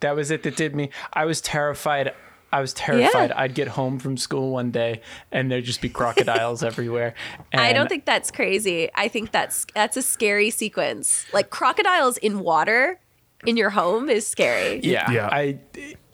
[0.00, 0.90] That was it that did me.
[1.12, 2.14] I was terrified.
[2.52, 3.30] I was terrified.
[3.32, 7.14] I'd get home from school one day and there'd just be crocodiles everywhere.
[7.54, 8.88] I don't think that's crazy.
[8.94, 11.26] I think that's that's a scary sequence.
[11.32, 12.98] Like crocodiles in water
[13.46, 14.80] in your home is scary.
[14.82, 15.58] Yeah, I,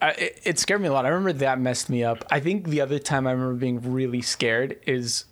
[0.03, 1.07] I it- it scared me a lot.
[1.07, 2.25] I remember that messed me up.
[2.31, 5.25] I think the other time I remember being really scared is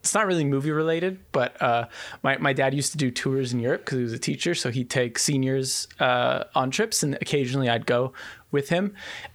[0.00, 1.86] it's not really movie related, but uh,
[2.22, 4.70] my my dad used to do tours in Europe because he was a teacher, so
[4.70, 8.12] he'd take seniors uh, on trips, and occasionally I'd go
[8.50, 8.94] with him.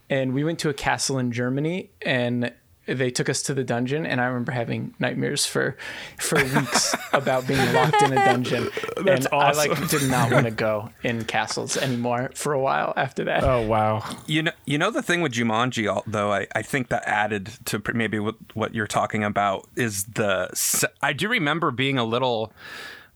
[0.10, 2.54] And we went to a castle in Germany, and
[2.88, 5.76] they took us to the dungeon, and I remember having nightmares for
[6.18, 8.70] for weeks about being locked in a dungeon.
[9.04, 12.94] That's and I like did not want to go in castles anymore for a while
[12.96, 13.44] after that.
[13.44, 14.04] Oh wow!
[14.26, 16.32] You know, you know the thing with Jumanji, al- though.
[16.32, 20.50] I, I think that added to maybe what, what you're talking about is the.
[21.02, 22.54] I do remember being a little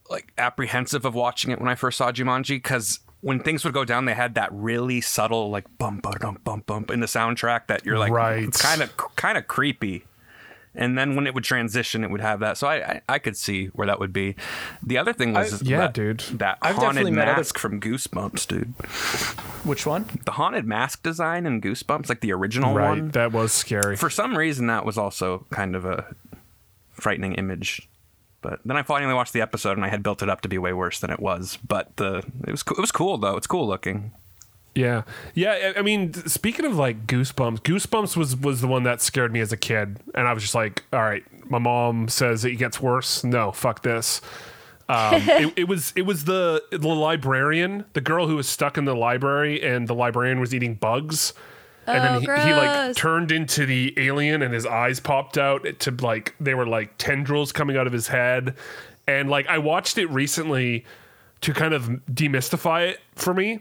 [0.09, 3.85] like apprehensive of watching it when I first saw Jumanji because when things would go
[3.85, 7.85] down, they had that really subtle like bump bump bump bump in the soundtrack that
[7.85, 8.51] you're like Right.
[8.51, 10.05] kind of kind of creepy.
[10.73, 12.57] And then when it would transition, it would have that.
[12.57, 14.37] So I, I, I could see where that would be.
[14.81, 16.21] The other thing was I- Yeah, that, dude.
[16.39, 18.73] that I've haunted definitely met other- mask from Goosebumps, dude.
[19.65, 20.05] Which one?
[20.25, 23.09] The haunted mask design in Goosebumps, like the original Right, one.
[23.09, 23.97] that was scary.
[23.97, 26.15] For some reason, that was also kind of a
[26.91, 27.89] frightening image.
[28.41, 30.57] But then I finally watched the episode, and I had built it up to be
[30.57, 31.57] way worse than it was.
[31.67, 33.37] But the it was it was cool though.
[33.37, 34.11] It's cool looking.
[34.73, 35.73] Yeah, yeah.
[35.75, 39.51] I mean, speaking of like Goosebumps, Goosebumps was was the one that scared me as
[39.51, 43.23] a kid, and I was just like, all right, my mom says it gets worse.
[43.23, 44.21] No, fuck this.
[44.87, 48.85] Um, it, it was it was the the librarian, the girl who was stuck in
[48.85, 51.33] the library, and the librarian was eating bugs.
[51.91, 55.65] And Oh, then he, he like turned into the alien, and his eyes popped out
[55.79, 58.55] to like they were like tendrils coming out of his head.
[59.07, 60.85] And like I watched it recently
[61.41, 63.59] to kind of demystify it for me.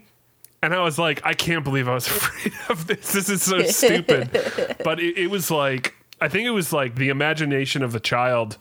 [0.63, 3.11] And I was like, I can't believe I was afraid of this.
[3.13, 4.29] This is so stupid.
[4.83, 8.57] But it, it was like, I think it was like the imagination of the child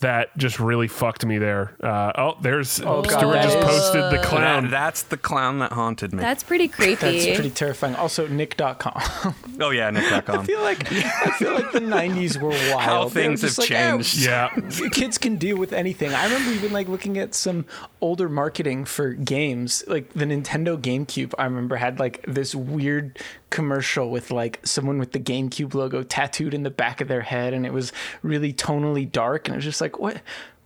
[0.00, 1.74] that just really fucked me there.
[1.82, 4.64] Uh, oh, there's Oh, God, Stuart that just is- posted the clown.
[4.64, 6.20] That- that's the clown that haunted me.
[6.22, 6.94] That's pretty creepy.
[6.96, 7.94] That's pretty terrifying.
[7.94, 9.34] Also, Nick.com.
[9.60, 10.40] oh yeah, Nick.com.
[10.40, 12.80] I feel like I feel like the '90s were wild.
[12.80, 14.18] How things just have like, "Oh, changed.
[14.24, 14.88] yeah.
[14.92, 16.12] kids can deal with anything.
[16.12, 17.64] I remember even like looking at some
[18.00, 21.32] older marketing for games, like the Nintendo GameCube.
[21.38, 23.18] I remember had like this weird
[23.54, 27.54] commercial with like someone with the GameCube logo tattooed in the back of their head,
[27.54, 29.46] and it was really tonally dark.
[29.46, 30.20] And it was just like, what,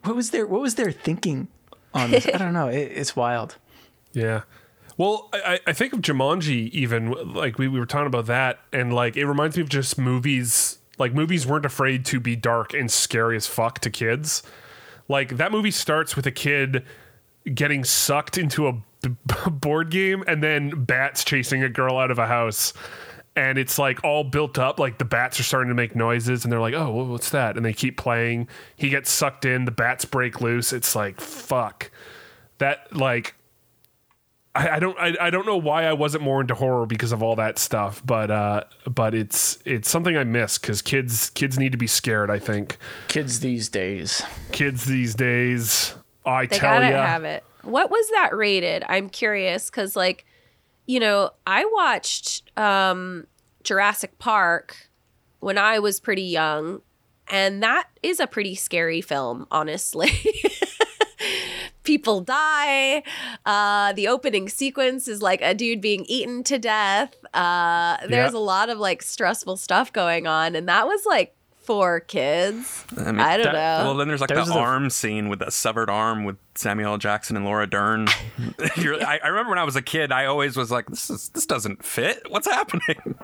[0.04, 1.48] what was their, what was their thinking
[1.92, 2.26] on this?
[2.26, 2.68] I don't know.
[2.68, 3.56] It, it's wild.
[4.12, 4.42] Yeah.
[4.96, 8.92] Well, I, I think of Jumanji even like we, we were talking about that, and
[8.92, 10.78] like it reminds me of just movies.
[10.98, 14.42] Like movies weren't afraid to be dark and scary as fuck to kids.
[15.06, 16.84] Like that movie starts with a kid
[17.54, 18.82] getting sucked into a
[19.50, 22.72] board game, and then bats chasing a girl out of a house.
[23.36, 26.52] And it's like all built up, like the bats are starting to make noises, and
[26.52, 28.48] they're like, "Oh, what's that?" And they keep playing.
[28.74, 29.64] He gets sucked in.
[29.64, 30.72] The bats break loose.
[30.72, 31.90] It's like fuck.
[32.58, 33.36] That like
[34.56, 37.22] I, I don't I, I don't know why I wasn't more into horror because of
[37.22, 41.70] all that stuff, but uh, but it's it's something I miss because kids kids need
[41.70, 42.30] to be scared.
[42.32, 44.20] I think Kids these days.
[44.50, 45.94] kids these days.
[46.26, 47.44] I They tell gotta you, have it.
[47.62, 48.84] What was that rated?
[48.88, 50.24] I'm curious because, like,
[50.86, 53.26] you know, I watched um,
[53.62, 54.76] Jurassic Park
[55.40, 56.80] when I was pretty young,
[57.28, 60.10] and that is a pretty scary film, honestly.
[61.84, 63.02] People die.
[63.46, 67.14] Uh, the opening sequence is like a dude being eaten to death.
[67.32, 71.34] Uh, there's a lot of like stressful stuff going on, and that was like
[71.68, 72.86] for kids.
[72.96, 73.82] I, mean, don't know.
[73.84, 76.92] Well, then there's like There's the the- arm scene with that severed arm with Samuel
[76.92, 76.98] L.
[76.98, 78.08] Jackson and Laura Dern.
[78.78, 81.28] You're, I, I remember when I was a kid, I always was like, "This is
[81.28, 82.22] this doesn't fit.
[82.30, 83.18] What's happening?"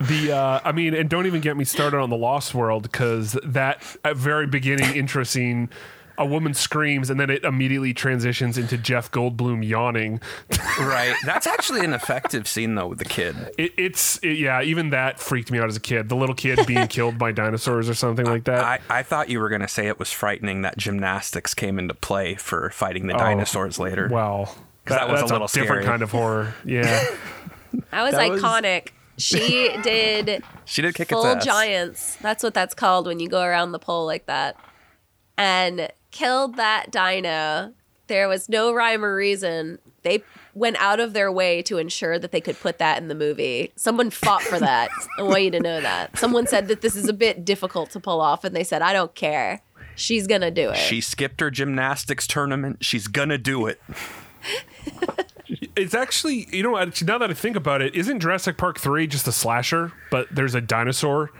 [0.00, 3.38] the uh, I mean, and don't even get me started on the Lost World because
[3.44, 5.70] that at very beginning intro scene.
[6.18, 10.20] A woman screams, and then it immediately transitions into Jeff Goldblum yawning.
[10.80, 11.14] right.
[11.24, 13.36] That's actually an effective scene though with the kid.
[13.58, 16.08] It, it's it- yeah, even that freaked me out as a kid.
[16.08, 18.64] The little kid being killed by dinosaurs or something like that.
[18.64, 21.94] I, I thought you were going to say it was frightening that gymnastics came into
[21.94, 24.08] play for fighting the Oh, dinosaurs later.
[24.10, 25.84] Well, 'Cause that was a that's little different scary.
[25.84, 26.54] kind of horror.
[26.64, 27.04] Yeah.
[27.90, 28.88] That was That was- iconic.
[29.18, 31.44] She did She did kick full its ass.
[31.44, 32.16] giants.
[32.20, 34.56] That's what that's called when you go around the pole like that.
[35.38, 37.74] And killed that dino.
[38.06, 39.78] There was no rhyme or reason.
[40.02, 40.22] They
[40.54, 43.72] went out of their way to ensure that they could put that in the movie.
[43.76, 44.90] Someone fought for that.
[45.18, 46.16] I want you to know that.
[46.16, 48.94] Someone said that this is a bit difficult to pull off, and they said, I
[48.94, 49.60] don't care.
[49.94, 50.78] She's gonna do it.
[50.78, 52.82] She skipped her gymnastics tournament.
[52.82, 53.80] She's gonna do it.
[55.76, 59.06] it's actually, you know, actually, now that I think about it, isn't Jurassic Park 3
[59.06, 61.30] just a slasher, but there's a dinosaur?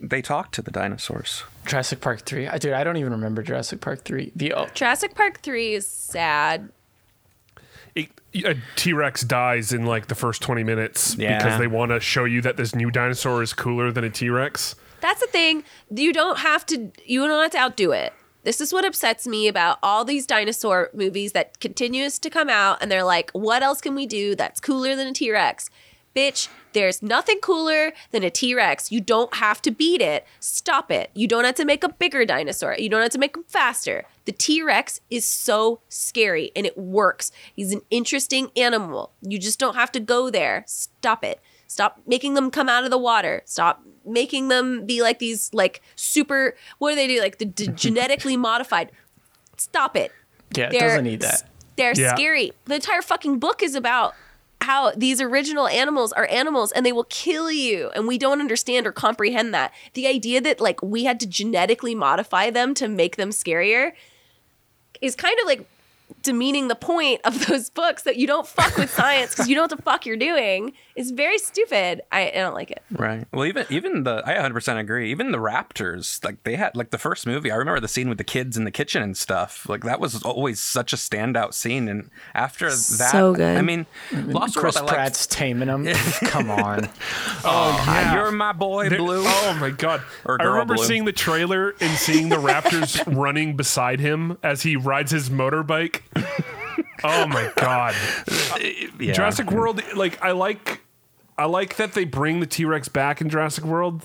[0.00, 1.42] They talked to the dinosaurs.
[1.66, 2.46] Jurassic Park 3.
[2.48, 4.32] I, dude, I don't even remember Jurassic Park 3.
[4.36, 6.70] The oh, Jurassic Park 3 is sad.
[7.94, 8.10] It,
[8.44, 11.38] a T Rex dies in like the first 20 minutes Yeah.
[11.38, 14.28] because they want to show you that this new dinosaur is cooler than a T
[14.30, 14.76] Rex.
[15.00, 15.64] That's the thing.
[15.90, 16.90] You don't have to.
[17.04, 18.12] You don't have to outdo it.
[18.44, 22.78] This is what upsets me about all these dinosaur movies that continues to come out,
[22.80, 25.70] and they're like, "What else can we do that's cooler than a T Rex?"
[26.16, 28.90] Bitch, there's nothing cooler than a T Rex.
[28.92, 30.26] You don't have to beat it.
[30.40, 31.10] Stop it.
[31.14, 32.76] You don't have to make a bigger dinosaur.
[32.78, 34.04] You don't have to make them faster.
[34.24, 37.32] The T Rex is so scary and it works.
[37.54, 39.12] He's an interesting animal.
[39.22, 40.64] You just don't have to go there.
[40.66, 41.40] Stop it.
[41.66, 43.42] Stop making them come out of the water.
[43.44, 47.20] Stop making them be like these like super what do they do?
[47.20, 48.90] Like the d- genetically modified.
[49.56, 50.12] Stop it.
[50.56, 51.42] yeah, it They're doesn't need that.
[51.76, 52.14] they're Yeah.
[52.14, 52.52] scary.
[52.66, 54.14] The entire fucking book is about
[54.68, 58.86] how these original animals are animals and they will kill you and we don't understand
[58.86, 59.72] or comprehend that.
[59.94, 63.92] The idea that like we had to genetically modify them to make them scarier
[65.00, 65.66] is kind of like
[66.22, 69.62] demeaning the point of those books that you don't fuck with science because you know
[69.62, 70.72] what the fuck you're doing.
[70.96, 72.02] is very stupid.
[72.10, 72.82] I, I don't like it.
[72.90, 73.26] Right.
[73.32, 75.10] Well, even even the I 100% agree.
[75.10, 77.50] Even the Raptors, like they had like the first movie.
[77.50, 79.68] I remember the scene with the kids in the kitchen and stuff.
[79.68, 81.88] Like that was always such a standout scene.
[81.88, 82.72] And after that,
[83.12, 83.56] So good.
[83.56, 84.76] I mean, Lost Chris World.
[84.76, 85.86] I liked- Pratt's taming them.
[86.24, 86.86] Come on.
[86.86, 88.14] Oh, oh yeah.
[88.14, 89.22] you're my boy, There- Blue.
[89.24, 90.02] Oh my god!
[90.24, 90.84] Or I remember Blue.
[90.84, 95.97] seeing the trailer and seeing the Raptors running beside him as he rides his motorbike.
[97.04, 97.94] Oh my god!
[98.98, 99.12] Yeah.
[99.12, 100.80] Jurassic World, like I like,
[101.36, 104.04] I like that they bring the T Rex back in Jurassic World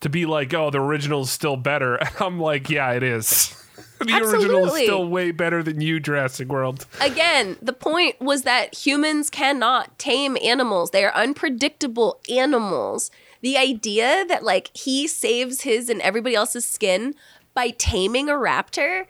[0.00, 1.96] to be like, oh, the original is still better.
[2.00, 3.60] And I'm like, yeah, it is.
[4.00, 6.86] The original is still way better than you, Jurassic World.
[7.00, 10.90] Again, the point was that humans cannot tame animals.
[10.90, 13.10] They are unpredictable animals.
[13.40, 17.14] The idea that like he saves his and everybody else's skin
[17.54, 19.06] by taming a raptor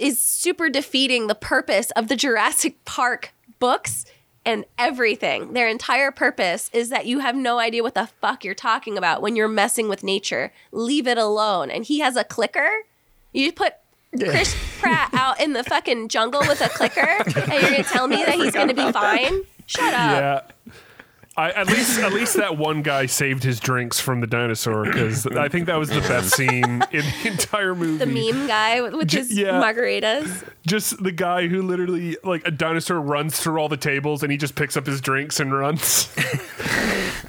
[0.00, 4.04] is super defeating the purpose of the Jurassic Park books
[4.44, 5.52] and everything.
[5.52, 9.22] Their entire purpose is that you have no idea what the fuck you're talking about
[9.22, 10.52] when you're messing with nature.
[10.72, 11.70] Leave it alone.
[11.70, 12.68] And he has a clicker.
[13.32, 13.74] You put
[14.18, 18.16] Chris Pratt out in the fucking jungle with a clicker and you're gonna tell me
[18.24, 19.42] that he's gonna be fine?
[19.66, 20.52] Shut up.
[20.66, 20.72] Yeah.
[21.36, 25.26] I, at least, at least that one guy saved his drinks from the dinosaur because
[25.26, 28.04] I think that was the best scene in the entire movie.
[28.04, 29.52] The meme guy with, with J- his yeah.
[29.52, 30.46] margaritas.
[30.66, 34.36] Just the guy who literally, like, a dinosaur runs through all the tables and he
[34.36, 36.12] just picks up his drinks and runs.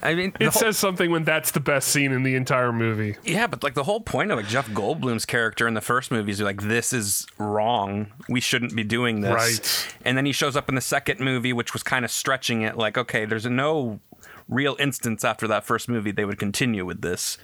[0.03, 2.73] I mean, the it whole- says something when that's the best scene in the entire
[2.73, 3.15] movie.
[3.23, 6.31] Yeah, but like the whole point of like Jeff Goldblum's character in the first movie
[6.31, 8.07] is like this is wrong.
[8.27, 9.31] We shouldn't be doing this.
[9.31, 9.95] Right.
[10.05, 12.77] And then he shows up in the second movie, which was kind of stretching it.
[12.77, 14.01] Like, okay, there's no
[14.47, 17.37] real instance after that first movie they would continue with this.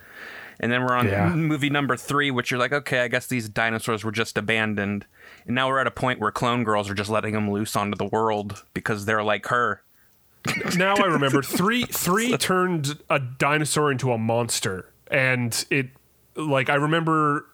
[0.61, 1.29] And then we're on Yeah.
[1.29, 5.05] movie number three, which you're like, okay, I guess these dinosaurs were just abandoned.
[5.45, 7.95] And now we're at a point where clone girls are just letting them loose onto
[7.97, 9.81] the world because they're like her.
[10.77, 15.89] now I remember three three turned a dinosaur into a monster, and it
[16.35, 17.45] like I remember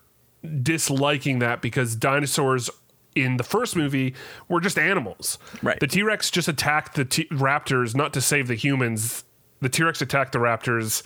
[0.62, 2.70] disliking that because dinosaurs
[3.16, 4.14] in the first movie
[4.48, 5.38] were just animals.
[5.64, 5.80] Right.
[5.80, 9.24] The T Rex just attacked the T- raptors not to save the humans.
[9.66, 11.01] The T Rex attacked the raptors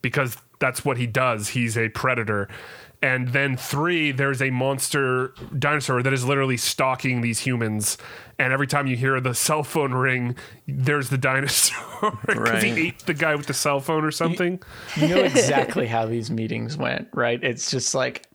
[0.00, 1.48] because that's what he does.
[1.48, 2.48] He's a predator.
[3.02, 7.98] And then three, there's a monster dinosaur that is literally stalking these humans.
[8.38, 10.36] And every time you hear the cell phone ring,
[10.68, 14.62] there's the dinosaur because he ate the guy with the cell phone or something.
[14.94, 17.42] You know exactly how these meetings went, right?
[17.42, 18.28] It's just like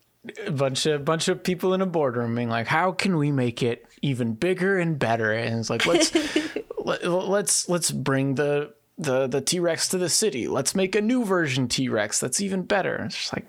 [0.46, 3.64] a bunch of bunch of people in a boardroom being like, "How can we make
[3.64, 6.14] it even bigger and better?" And it's like, "Let's
[6.80, 10.48] let, let's let's bring the the the T Rex to the city.
[10.48, 13.46] Let's make a new version T Rex that's even better." It's just like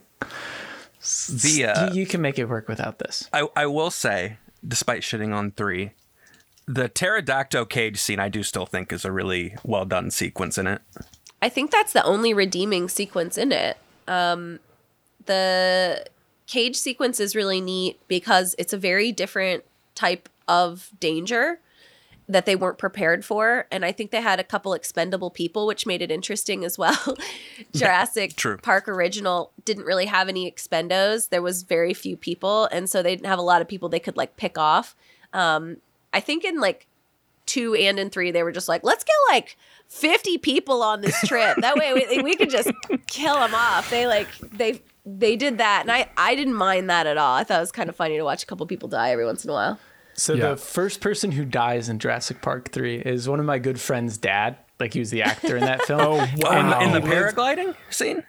[1.42, 3.28] The uh, you, you can make it work without this.
[3.32, 4.36] I, I will say,
[4.66, 5.92] despite shitting on three,
[6.66, 10.66] the pterodactyl cage scene I do still think is a really well done sequence in
[10.66, 10.82] it.
[11.42, 13.78] I think that's the only redeeming sequence in it.
[14.06, 14.60] Um,
[15.24, 16.04] the
[16.46, 21.60] cage sequence is really neat because it's a very different type of danger
[22.30, 23.66] that they weren't prepared for.
[23.70, 27.16] And I think they had a couple expendable people, which made it interesting as well.
[27.74, 28.56] Jurassic true.
[28.58, 31.28] Park original didn't really have any expendos.
[31.28, 32.66] There was very few people.
[32.66, 34.94] And so they didn't have a lot of people they could like pick off.
[35.32, 35.78] Um,
[36.12, 36.86] I think in like
[37.46, 39.56] two and in three, they were just like, let's get like
[39.88, 41.56] 50 people on this trip.
[41.60, 42.70] That way we, we could just
[43.08, 43.90] kill them off.
[43.90, 45.80] They like, they, they did that.
[45.82, 47.34] And I, I didn't mind that at all.
[47.34, 49.42] I thought it was kind of funny to watch a couple people die every once
[49.42, 49.80] in a while.
[50.20, 50.50] So Yeah.
[50.50, 54.18] the first person who dies in Jurassic Park 3 is one of my good friend's
[54.18, 54.56] dad.
[54.78, 56.00] Like he was the actor in that film.
[56.02, 56.80] Oh, wow.
[56.82, 58.22] in the paragliding scene?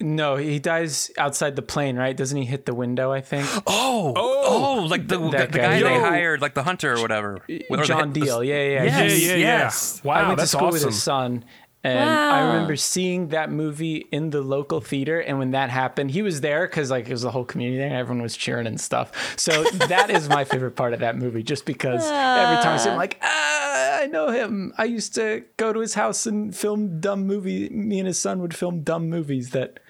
[0.00, 2.16] No, he dies outside the plane, right?
[2.16, 3.46] Doesn't he hit the window, I think?
[3.66, 5.80] Oh, oh, oh like the, the, the guy.
[5.80, 7.40] guy they hired, like the hunter or whatever.
[7.70, 8.46] Or the- John the- Diehl.
[8.46, 9.38] Yeah, yeah, Yes, Yeah, yeah, yeah.
[9.64, 10.00] yes.
[10.04, 10.90] I Wow, went that's to school with awesome.
[10.90, 11.44] his son,
[11.84, 15.18] and I remember seeing that movie in the local theater.
[15.20, 17.88] And when that happened, he was there because like it was the whole community there,
[17.88, 19.36] and everyone was cheering and stuff.
[19.36, 22.90] So that is my favorite part of that movie, just because every time I see
[22.90, 24.72] him, like, ah, I know him.
[24.78, 27.68] I used to go to his house and film dumb movie.
[27.70, 29.80] Me and his son would film dumb movies that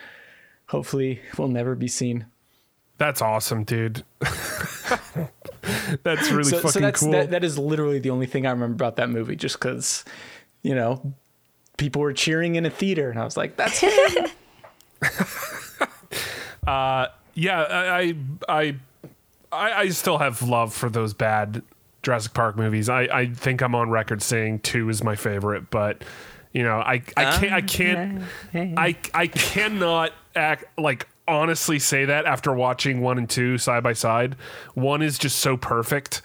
[0.69, 2.25] hopefully will never be seen.
[2.97, 4.05] That's awesome, dude.
[6.03, 7.11] that's really so, fucking so that's cool.
[7.13, 10.05] that, that is literally the only thing I remember about that movie, just because,
[10.63, 11.15] you know,
[11.83, 14.27] people were cheering in a theater, and I was like, "That's him."
[16.65, 18.15] Uh, yeah, I,
[18.49, 18.77] I,
[19.51, 21.61] I, I still have love for those bad
[22.05, 22.89] Jurassic Park movies.
[22.89, 26.05] I, I think I'm on record saying two is my favorite, but
[26.53, 28.23] you know, I, I um, can't, I can't,
[28.79, 33.95] I, I cannot act like honestly say that after watching one and two side by
[33.95, 34.37] side.
[34.75, 36.23] One is just so perfect.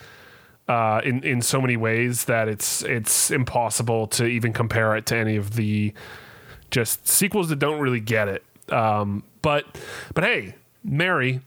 [0.68, 5.16] Uh, in in so many ways that it's it's impossible to even compare it to
[5.16, 5.94] any of the
[6.72, 8.44] just sequels that don't really get it.
[8.70, 9.64] Um, but
[10.14, 11.40] but hey, Mary,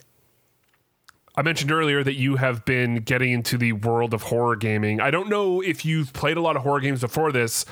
[1.36, 5.00] I mentioned earlier that you have been getting into the world of horror gaming.
[5.00, 7.64] I don't know if you've played a lot of horror games before this,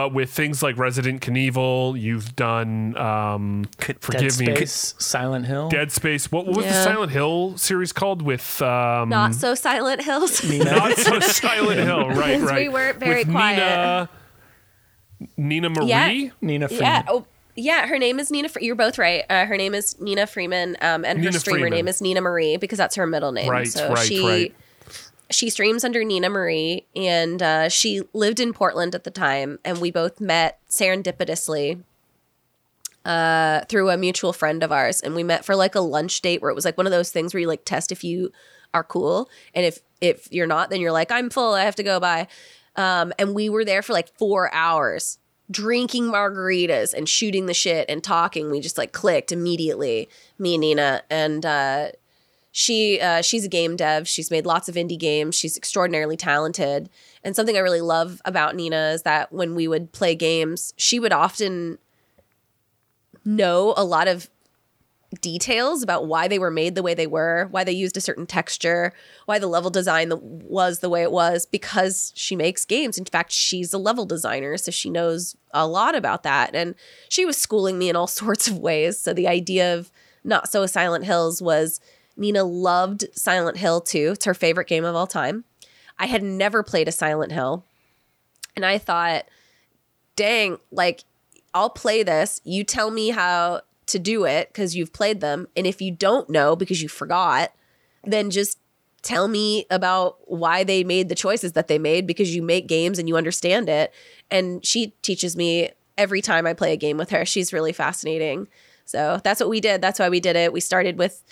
[0.00, 5.68] but with things like Resident Knievel, you've done um, forgive Dead me, Space, Silent Hill.
[5.68, 6.32] Dead Space.
[6.32, 8.22] What, what was the Silent Hill series called?
[8.22, 10.42] With um, Not so Silent Hills.
[10.64, 12.40] not so Silent Hill, right?
[12.40, 12.62] Right.
[12.62, 14.08] we weren't very With quiet.
[15.18, 15.86] Nina, Nina Marie.
[15.86, 16.30] Yeah.
[16.40, 16.86] Nina Freeman.
[16.86, 17.02] Yeah.
[17.06, 17.86] Oh, yeah.
[17.86, 18.48] Her name is Nina.
[18.48, 19.24] Fre- You're both right.
[19.28, 21.76] Uh, her name is Nina Freeman, um, and her streamer Freeman.
[21.76, 23.50] name is Nina Marie because that's her middle name.
[23.50, 24.54] Right, So right, she right.
[25.30, 29.80] She streams under Nina Marie, and uh, she lived in Portland at the time, and
[29.80, 31.82] we both met serendipitously.
[33.02, 36.42] Uh, through a mutual friend of ours, and we met for like a lunch date
[36.42, 38.30] where it was like one of those things where you like test if you
[38.74, 41.82] are cool, and if if you're not, then you're like I'm full, I have to
[41.82, 41.98] go.
[41.98, 42.28] by,
[42.76, 45.18] Um, and we were there for like four hours
[45.50, 48.50] drinking margaritas and shooting the shit and talking.
[48.50, 50.08] We just like clicked immediately,
[50.38, 51.02] me and Nina.
[51.10, 51.88] And uh,
[52.52, 54.08] she uh, she's a game dev.
[54.08, 55.36] She's made lots of indie games.
[55.36, 56.90] She's extraordinarily talented.
[57.22, 60.98] And something I really love about Nina is that when we would play games, she
[60.98, 61.78] would often
[63.24, 64.28] know a lot of
[65.20, 68.26] details about why they were made the way they were, why they used a certain
[68.26, 68.92] texture,
[69.26, 72.96] why the level design was the way it was, because she makes games.
[72.96, 76.54] In fact, she's a level designer, so she knows a lot about that.
[76.54, 76.76] And
[77.08, 78.98] she was schooling me in all sorts of ways.
[78.98, 79.90] So the idea of
[80.22, 81.80] Not So Silent Hills was
[82.20, 84.12] Nina loved Silent Hill 2.
[84.12, 85.44] It's her favorite game of all time.
[85.98, 87.64] I had never played a Silent Hill.
[88.54, 89.24] And I thought,
[90.16, 91.04] dang, like,
[91.54, 92.40] I'll play this.
[92.44, 95.48] You tell me how to do it because you've played them.
[95.56, 97.52] And if you don't know because you forgot,
[98.04, 98.58] then just
[99.02, 102.98] tell me about why they made the choices that they made because you make games
[102.98, 103.94] and you understand it.
[104.30, 107.24] And she teaches me every time I play a game with her.
[107.24, 108.46] She's really fascinating.
[108.84, 109.80] So that's what we did.
[109.80, 110.52] That's why we did it.
[110.52, 111.24] We started with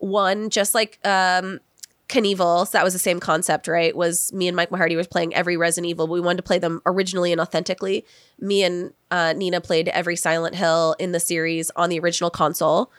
[0.00, 1.60] one, just like um,
[2.08, 2.66] Knievel.
[2.66, 3.94] So that was the same concept, right?
[3.94, 6.08] Was me and Mike Mahardy was playing every Resident Evil.
[6.08, 8.04] We wanted to play them originally and authentically.
[8.38, 12.90] Me and uh, Nina played every Silent Hill in the series on the original console.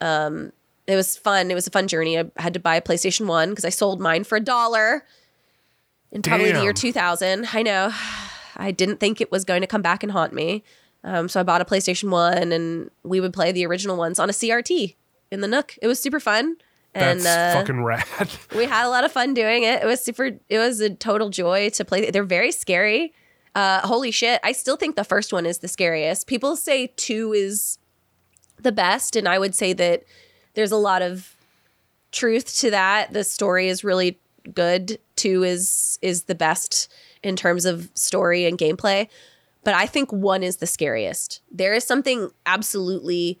[0.00, 0.52] Um,
[0.86, 1.50] it was fun.
[1.50, 2.18] It was a fun journey.
[2.18, 5.04] I had to buy a PlayStation One because I sold mine for a dollar
[6.10, 7.46] in probably the year 2000.
[7.52, 7.92] I know.
[8.56, 10.64] I didn't think it was going to come back and haunt me.
[11.02, 14.28] Um, so I bought a PlayStation One, and we would play the original ones on
[14.28, 14.96] a CRT
[15.30, 15.76] in the Nook.
[15.80, 16.56] It was super fun.
[16.94, 18.04] And That's uh, fucking rad.
[18.56, 19.82] we had a lot of fun doing it.
[19.82, 20.32] It was super.
[20.48, 22.10] It was a total joy to play.
[22.10, 23.12] They're very scary.
[23.54, 24.40] Uh, holy shit!
[24.42, 26.26] I still think the first one is the scariest.
[26.26, 27.78] People say two is
[28.58, 30.02] the best, and I would say that
[30.54, 31.36] there's a lot of
[32.10, 33.12] truth to that.
[33.12, 34.18] The story is really
[34.52, 34.98] good.
[35.14, 39.08] Two is is the best in terms of story and gameplay,
[39.62, 41.40] but I think one is the scariest.
[41.52, 43.38] There is something absolutely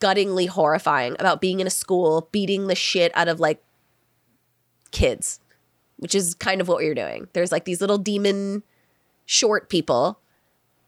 [0.00, 3.62] guttingly horrifying about being in a school beating the shit out of like
[4.90, 5.40] kids,
[5.98, 7.28] which is kind of what you're doing.
[7.32, 8.62] There's like these little demon
[9.26, 10.18] short people,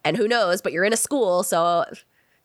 [0.04, 1.84] and who knows, but you're in a school, so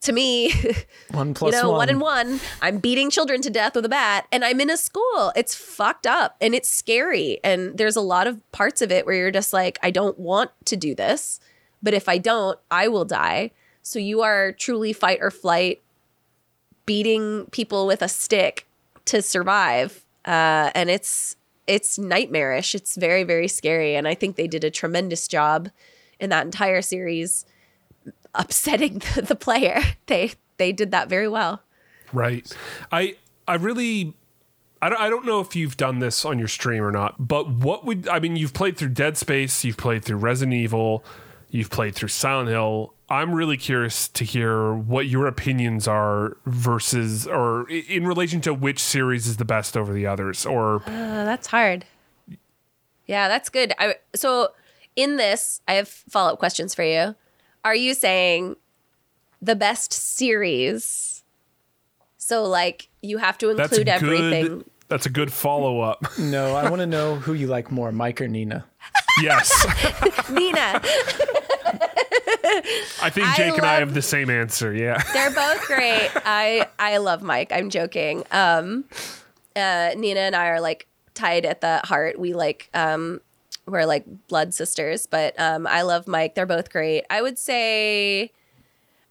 [0.02, 0.54] to me,
[1.12, 1.78] One plus you know, one.
[1.78, 4.78] one and one, I'm beating children to death with a bat, and I'm in a
[4.78, 5.32] school.
[5.36, 7.40] It's fucked up and it's scary.
[7.44, 10.52] And there's a lot of parts of it where you're just like, I don't want
[10.66, 11.40] to do this,
[11.82, 13.52] but if I don't, I will die.
[13.82, 15.82] So you are truly fight or flight,
[16.88, 18.66] beating people with a stick
[19.06, 21.36] to survive, uh, and it's
[21.68, 22.74] it's nightmarish.
[22.74, 25.70] It's very very scary, and I think they did a tremendous job
[26.20, 27.46] in that entire series
[28.34, 29.82] upsetting the, the player.
[30.08, 31.62] They they did that very well.
[32.12, 32.52] Right.
[32.92, 33.18] I
[33.48, 34.16] I really
[34.82, 37.50] I don't, I don't know if you've done this on your stream or not, but
[37.50, 38.36] what would I mean?
[38.36, 41.04] You've played through Dead Space, you've played through Resident Evil,
[41.50, 42.94] you've played through Silent Hill.
[43.10, 48.80] I'm really curious to hear what your opinions are versus or in relation to which
[48.80, 50.46] series is the best over the others.
[50.46, 51.86] Or Uh, that's hard.
[53.06, 53.74] Yeah, that's good.
[53.80, 54.50] I, so
[54.98, 57.16] in this, I have follow up questions for you.
[57.64, 58.58] Are you saying
[59.42, 61.24] the best series?
[62.18, 64.64] So like you have to that's a include good everything.
[64.90, 66.06] that's a good follow up.
[66.20, 68.66] No, I want to know who you like more, Mike or Nina.
[69.22, 69.50] yes,
[70.30, 70.82] Nina,
[73.02, 74.74] I think I Jake and I have the same answer.
[74.74, 75.02] Yeah.
[75.14, 76.10] they're both great.
[76.26, 77.52] I I love Mike.
[77.52, 78.24] I'm joking.
[78.32, 78.86] Um,
[79.56, 82.20] uh, Nina and I are like tied at the heart.
[82.20, 83.22] We like um,
[83.66, 85.06] we're like blood sisters.
[85.08, 86.36] But um, I love Mike.
[86.36, 87.06] They're both great.
[87.10, 88.32] I would say.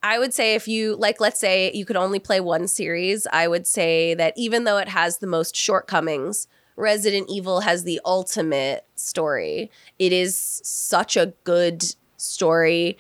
[0.03, 3.49] I would say if you like, let's say you could only play one series, I
[3.49, 8.84] would say that even though it has the most shortcomings, Resident Evil has the ultimate
[8.95, 9.70] story.
[9.99, 12.98] It is such a good story.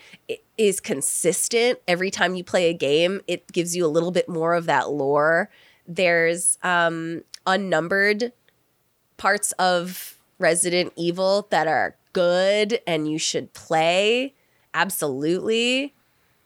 [0.56, 3.20] is consistent every time you play a game.
[3.26, 5.50] It gives you a little bit more of that lore.
[5.86, 8.32] There's um, unnumbered
[9.16, 14.34] parts of Resident Evil that are good and you should play.
[14.74, 15.94] Absolutely.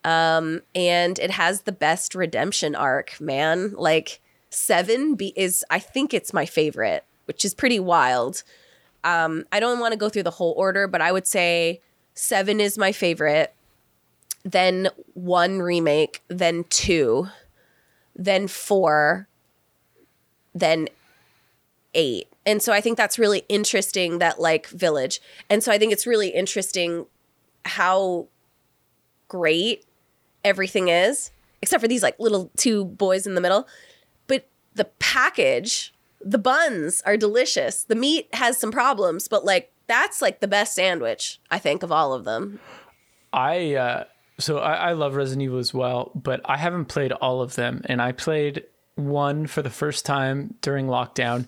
[0.04, 3.74] Um, and it has the best redemption arc, man.
[3.76, 4.20] Like
[4.50, 8.42] seven be- is, I think it's my favorite, which is pretty wild.
[9.04, 11.80] Um, I don't want to go through the whole order, but I would say
[12.20, 13.54] seven is my favorite.
[14.44, 17.28] Then one remake, then two,
[18.14, 19.26] then four,
[20.54, 20.88] then
[21.94, 22.28] eight.
[22.46, 25.20] And so I think that's really interesting that like Village.
[25.48, 27.06] And so I think it's really interesting
[27.64, 28.28] how
[29.28, 29.84] great
[30.44, 31.30] everything is,
[31.62, 33.66] except for these like little two boys in the middle.
[34.26, 37.82] But the package, the buns are delicious.
[37.82, 41.90] The meat has some problems, but like that's like the best sandwich, I think, of
[41.90, 42.60] all of them.
[43.32, 44.04] I uh,
[44.38, 47.82] so I, I love Resident Evil as well, but I haven't played all of them,
[47.86, 48.64] and I played
[48.94, 51.46] one for the first time during lockdown.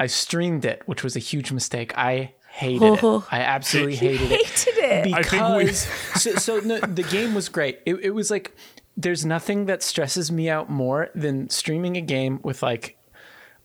[0.00, 1.96] I streamed it, which was a huge mistake.
[1.96, 3.04] I hated it.
[3.30, 4.46] I absolutely hated it.
[4.46, 5.14] Hated it.
[5.14, 5.80] I think Because
[6.20, 7.80] so, so no, the game was great.
[7.86, 8.54] It, it was like
[8.96, 12.97] there's nothing that stresses me out more than streaming a game with like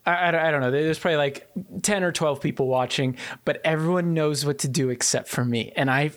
[0.05, 0.71] I, I, don't- I don't know.
[0.71, 1.49] There's probably like
[1.81, 5.71] 10 or 12 people watching, but everyone knows what to do except for me.
[5.75, 6.11] And I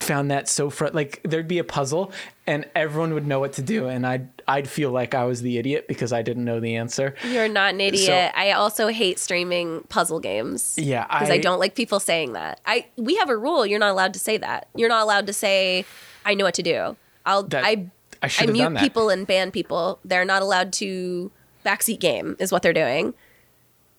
[0.00, 2.12] found that so fr- like there'd be a puzzle
[2.46, 5.56] and everyone would know what to do and I'd I'd feel like I was the
[5.58, 7.14] idiot because I didn't know the answer.
[7.26, 8.30] You're not an idiot.
[8.36, 10.78] I also hate streaming puzzle games.
[10.78, 12.60] Yeah, because I, I- don't like people saying that.
[12.66, 13.64] I we have a rule.
[13.66, 14.68] You're not allowed to say that.
[14.76, 15.84] You're not allowed to say,
[16.26, 17.86] "I know what to do." I'll That- I
[18.22, 19.98] I I mute people and ban people.
[20.04, 21.32] They're not allowed to
[21.64, 22.36] backseat game.
[22.38, 23.14] Is what they're doing.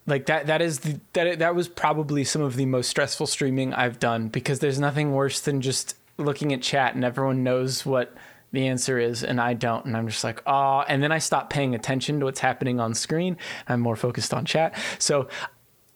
[0.08, 3.74] Like that that is the, that that was probably some of the most stressful streaming
[3.74, 8.16] I've done because there's nothing worse than just looking at chat and everyone knows what
[8.54, 9.86] the answer is and I don't.
[9.86, 12.94] And I'm just like oh and then I stop paying attention to what's happening on
[12.94, 13.38] screen.
[13.68, 14.76] I'm more focused on chat.
[14.98, 15.28] So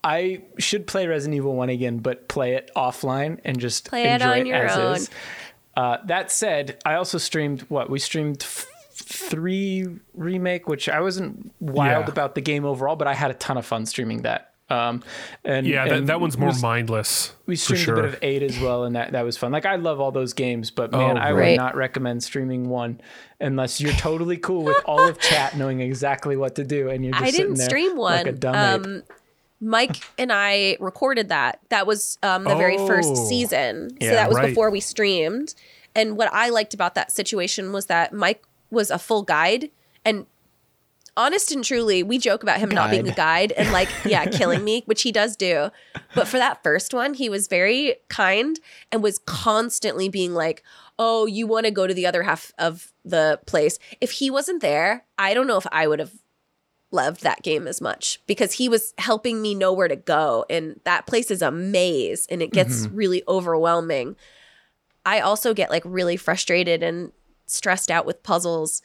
[0.04, 4.22] I should play Resident Evil 1 again but play it offline and just Play it
[4.22, 4.96] enjoy on it your as own.
[4.98, 5.10] is
[5.78, 8.44] uh, that said I also streamed what we streamed
[9.12, 12.12] f- three remake which I wasn't wild Yeah.
[12.12, 15.04] about the game overall but I had a ton of fun streaming that um,
[15.44, 17.34] and Yeah, that, and that one's more was- mindless.
[17.46, 18.00] we streamed sure.
[18.00, 19.52] a bit of eight as well, and that that was fun.
[19.52, 21.50] Like I love all those games, but man, Oh, I right.
[21.50, 23.02] would not recommend streaming one
[23.42, 27.12] unless you're totally cool with all of chat knowing exactly what to do, and you're
[27.12, 28.34] just I sitting didn't there stream like one.
[28.34, 28.86] a dumb ape.
[28.86, 29.04] um,
[29.60, 31.60] Mike and I recorded that.
[31.68, 33.28] That was um, the very first Oh.
[33.30, 33.90] season.
[34.00, 34.48] So Yeah, that was right.
[34.48, 35.54] before we streamed.
[35.94, 38.42] And what I liked about that situation was that Mike
[38.72, 39.70] was a full guide
[40.04, 40.26] and
[41.18, 43.50] honest and truly, we joke about him not being a Guide.
[43.50, 45.70] guide and like, yeah, killing me, which he does do.
[46.16, 48.60] But for that first one, he was very kind
[48.92, 50.64] and was constantly being like,
[50.98, 53.80] oh, you want to go to the other half of the place.
[54.00, 56.14] If he wasn't there, I don't know if I would have
[56.92, 60.46] loved that game as much because he was helping me know where to go.
[60.50, 62.96] And that place is a maze and it gets mm-hmm.
[62.96, 64.16] really overwhelming.
[65.06, 67.12] I also get like really frustrated and
[67.52, 68.82] stressed out with puzzles.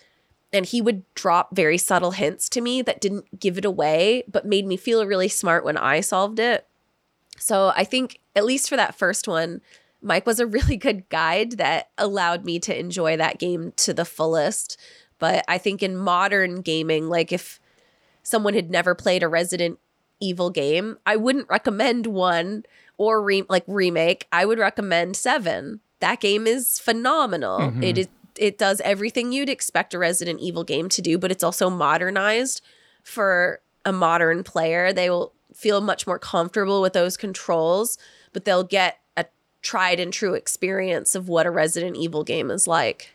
[0.52, 4.46] And he would drop very subtle hints to me that didn't give it away, but
[4.46, 6.66] made me feel really smart when I solved it.
[7.38, 9.60] So I think, at least for that first one,
[10.00, 14.04] Mike was a really good guide that allowed me to enjoy that game to the
[14.04, 14.78] fullest.
[15.18, 17.60] But I think in modern gaming, like if
[18.22, 19.78] someone had never played a Resident
[20.20, 22.64] Evil game, I wouldn't recommend one
[22.96, 24.26] or re- like remake.
[24.32, 25.80] I would recommend 7.
[26.00, 27.60] That game is phenomenal.
[27.60, 27.98] It mm-hmm.
[27.98, 28.08] is
[28.38, 32.60] it does everything you'd expect a Resident Evil game to do, but it's also modernized
[33.02, 34.92] for a modern player.
[34.92, 37.98] They will feel much more comfortable with those controls,
[38.32, 39.26] but they'll get a
[39.62, 43.14] tried and true experience of what a Resident Evil game is like.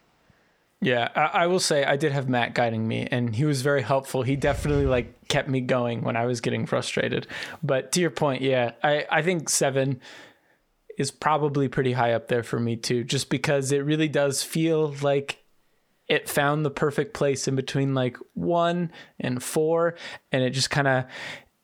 [0.84, 3.84] Yeah, I, I will say I did have Matt guiding me, and he was very
[3.84, 4.24] helpful.
[4.24, 7.28] He definitely like kept me going when I was getting frustrated.
[7.62, 10.02] But to your point, yeah, I I think seven
[11.02, 14.96] is probably pretty high up there for me too, just because it really does feel
[15.02, 15.44] like
[16.08, 19.96] it found the perfect place in between like one and four,
[20.32, 21.06] and it just kind of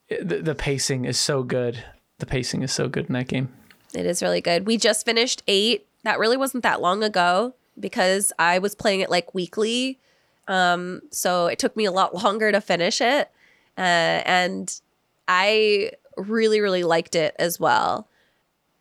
[0.10, 1.84] the, the pacing is so good.
[2.20, 3.54] The pacing is so good in that game.
[3.94, 4.66] It is really good.
[4.66, 5.86] We just finished eight.
[6.04, 10.00] That really wasn't that long ago because I was playing it like weekly.
[10.48, 13.30] Um, so it took me a lot longer to finish it.
[13.78, 14.82] Uh, and
[15.28, 18.08] I really, really liked it as well.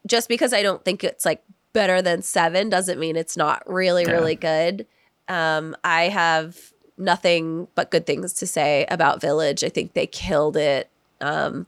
[0.06, 1.42] Just because I don't think it's like
[1.72, 4.12] better than seven doesn't mean it's not really, Yeah.
[4.12, 4.86] really good.
[5.28, 9.62] Um, I have nothing but good things to say about Village.
[9.64, 10.88] I think they killed it.
[11.20, 11.66] Um,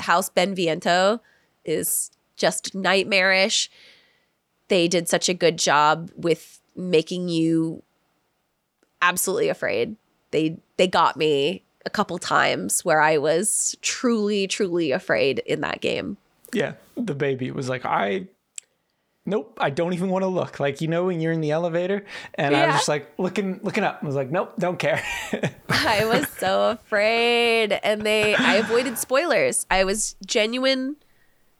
[0.00, 1.20] House Beneviento
[1.64, 3.70] is just nightmarish.
[4.68, 7.82] They did such a good job with making you
[9.02, 9.96] absolutely afraid.
[10.30, 15.80] They they got me a couple times where I was truly truly afraid in that
[15.80, 16.16] game.
[16.52, 16.74] Yeah,
[17.04, 18.28] the baby was like, I,
[19.26, 20.60] nope, I don't even want to look.
[20.60, 23.84] Like you know when you're in the elevator, and I was just like looking, looking
[23.84, 24.00] up.
[24.02, 25.02] I was like, nope, don't care.
[25.68, 29.66] I was so afraid and they I avoided spoilers.
[29.70, 30.96] I was genuine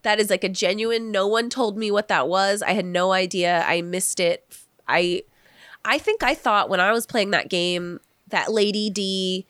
[0.03, 2.63] that is like a genuine no one told me what that was.
[2.63, 3.65] I had no idea.
[3.67, 4.59] I missed it.
[4.87, 5.23] I
[5.85, 9.47] I think I thought when I was playing that game that Lady D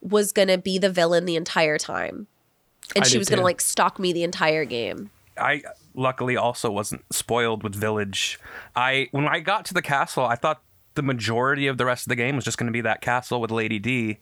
[0.00, 2.26] was going to be the villain the entire time.
[2.94, 5.10] And I she was going to like stalk me the entire game.
[5.36, 5.62] I
[5.94, 8.38] luckily also wasn't spoiled with Village.
[8.76, 10.62] I when I got to the castle, I thought
[10.94, 13.40] the majority of the rest of the game was just going to be that castle
[13.40, 14.18] with Lady D.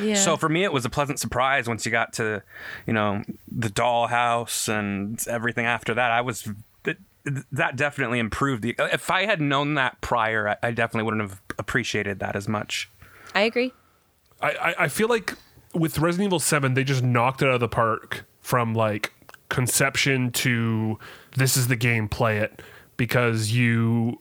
[0.00, 0.14] Yeah.
[0.14, 2.42] So for me, it was a pleasant surprise once you got to,
[2.86, 6.10] you know, the dollhouse and everything after that.
[6.10, 6.48] I was
[6.84, 6.98] it,
[7.50, 8.74] that definitely improved the.
[8.78, 12.90] If I had known that prior, I, I definitely wouldn't have appreciated that as much.
[13.34, 13.72] I agree.
[14.40, 15.34] I, I, I feel like
[15.74, 19.12] with Resident Evil 7, they just knocked it out of the park from like
[19.52, 20.98] conception to
[21.36, 22.62] this is the game, play it.
[22.96, 24.18] Because you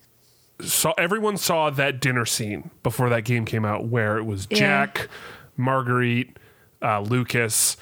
[0.59, 4.57] saw everyone saw that dinner scene before that game came out where it was Yeah.
[4.57, 5.07] Jack,
[5.57, 6.37] Marguerite,
[6.81, 7.77] uh, Lucas,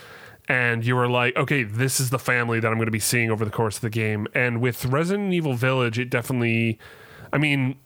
[0.48, 3.30] and you were like, okay, this is the family that I'm going to be seeing
[3.30, 4.28] over the course of the game.
[4.34, 6.80] And with Resident Evil Village, it definitely,
[7.32, 7.78] I mean,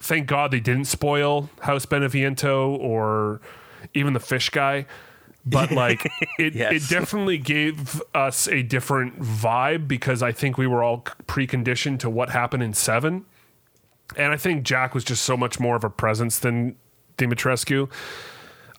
[0.00, 3.40] thank God they didn't spoil House Beneviento or
[3.94, 4.86] even the fish guy.
[5.46, 6.04] But like
[6.38, 6.72] it, Yes.
[6.72, 12.10] it definitely gave us a different vibe because I think we were all preconditioned to
[12.10, 13.24] what happened in seven.
[14.16, 16.76] And I think Jack was just so much more of a presence than
[17.16, 17.90] Dimitrescu.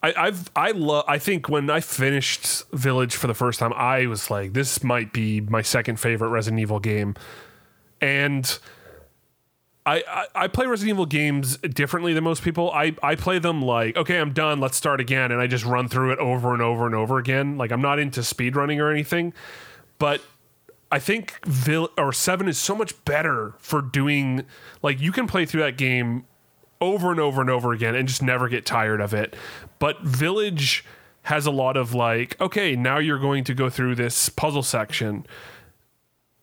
[0.03, 4.07] I, I've I love I think when I finished Village for the first time, I
[4.07, 7.16] was like, this might be my second favorite Resident Evil game.
[8.01, 8.57] And
[9.86, 12.71] I, I, play Resident Evil games differently than most people.
[12.71, 15.88] I, I play them like, okay, I'm done, let's start again, and I just run
[15.88, 17.57] through it over and over and over again.
[17.57, 19.34] Like I'm not into speed running or anything,
[19.97, 20.21] but
[20.91, 24.45] I think Vil- or Seven is so much better for doing
[24.84, 26.25] like you can play through that game
[26.79, 29.36] over and over and over again and just never get tired of it.
[29.79, 30.84] But Village
[31.23, 35.25] has a lot of like, okay, now you're going to go through this puzzle section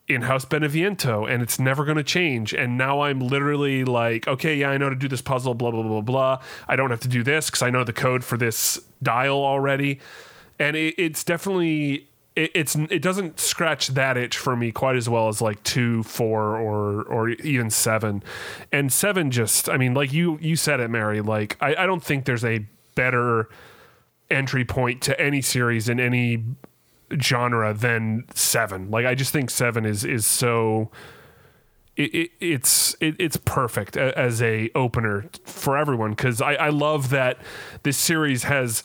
[0.08, 2.54] in House Beneviento and it's never going to change.
[2.54, 5.82] And now I'm literally like, okay, yeah, I know to do this puzzle, blah, blah,
[5.82, 6.40] blah, blah.
[6.66, 10.00] I don't have to do this because I know the code for this dial already.
[10.58, 12.06] And it, it's definitely.
[12.34, 16.04] It, it's it doesn't scratch that itch for me quite as well as like two,
[16.04, 18.22] four, or or even seven,
[18.70, 21.20] and seven just I mean like you you said it, Mary.
[21.20, 23.48] Like I, I don't think there's a better
[24.30, 26.44] entry point to any series in any
[27.20, 28.90] genre than seven.
[28.90, 30.90] Like I just think seven is is so
[31.96, 37.10] it, it, it's it, it's perfect as a opener for everyone because I, I love
[37.10, 37.38] that
[37.82, 38.82] this series has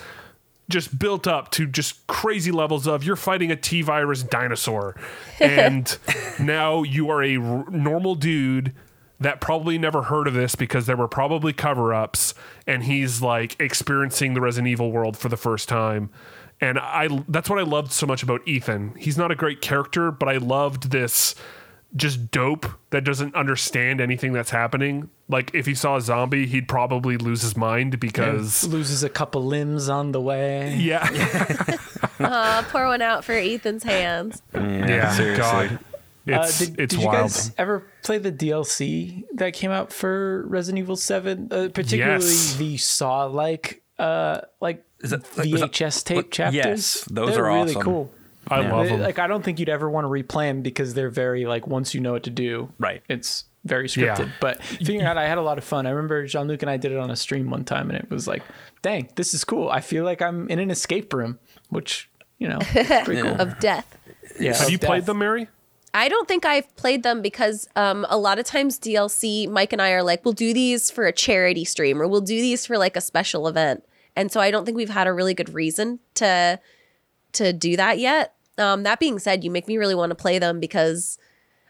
[0.69, 4.95] just built up to just crazy levels of you're fighting a T virus dinosaur
[5.39, 5.97] and
[6.39, 8.73] now you are a r- normal dude
[9.19, 12.33] that probably never heard of this because there were probably cover ups
[12.65, 16.09] and he's like experiencing the Resident Evil world for the first time
[16.63, 18.95] and I that's what I loved so much about Ethan.
[18.97, 21.35] He's not a great character, but I loved this
[21.95, 25.09] just dope that doesn't understand anything that's happening.
[25.29, 29.45] Like if he saw a zombie, he'd probably lose his mind because loses a couple
[29.45, 30.75] limbs on the way.
[30.77, 31.05] yeah,
[32.19, 34.41] Uh, pour one out for Ethan's hands.
[34.53, 35.79] yeah, God,
[36.25, 37.21] it's uh, did, it's did you wild.
[37.29, 41.49] guys ever play the DLC that came out for Resident Evil Seven?
[41.51, 42.55] Uh, particularly Yes.
[42.55, 46.55] the Saw like uh like Is it- like, was that- VHS tape look, chapters.
[46.55, 47.81] yes, those They're are really awesome.
[47.83, 48.11] cool.
[48.47, 49.01] I love They- them.
[49.01, 51.93] Like I don't think you'd ever want to replay them because they're very like once
[51.93, 53.01] you know what to do, Right.
[53.07, 54.15] It's very Yeah.
[54.15, 54.31] scripted.
[54.41, 55.85] But figuring out, I had a lot of fun.
[55.85, 58.09] I remember Jean Luc and I did it on a stream one time, and it
[58.09, 58.43] was like,
[58.81, 59.69] dang, this is cool.
[59.69, 61.39] I feel like I'm in an escape room,
[61.69, 63.39] which you know, is pretty cool.
[63.39, 63.97] Of death.
[64.37, 65.05] Yeah, Have of you played death.
[65.05, 65.47] them, Mary?
[65.93, 69.81] I don't think I've played them because um, a lot of times DLC, Mike and
[69.81, 72.77] I are like, we'll do these for a charity stream or we'll do these for
[72.77, 73.85] like a special event.
[74.15, 76.59] And so I don't think we've had a really good reason to
[77.33, 78.35] to do that yet.
[78.57, 81.17] Um, that being said, you make me really want to play them because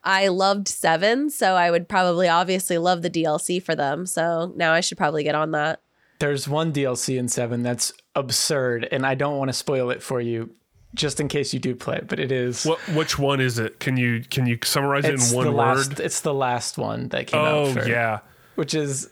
[0.04, 4.06] I loved Seven, so I would probably obviously love the DLC for them.
[4.06, 5.82] So now I should probably get on that.
[6.20, 10.20] There's one DLC in Seven that's absurd, and I don't want to spoil it for
[10.20, 10.54] you,
[10.94, 12.08] just in case you do play it.
[12.08, 12.66] But it is.
[12.66, 13.80] What which one is it?
[13.80, 15.78] Can you can you summarize it's it in one the word?
[15.78, 16.00] last.
[16.00, 17.74] It's the last one that came oh out.
[17.74, 18.20] For, yeah.
[18.56, 19.10] which is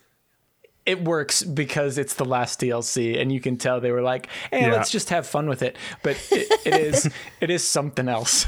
[0.85, 4.61] it works because it's the last DLC, and you can tell they were like, "Hey,
[4.61, 4.71] Yeah.
[4.73, 7.09] let's just have fun with it." But it, it is
[7.41, 8.45] it is something else.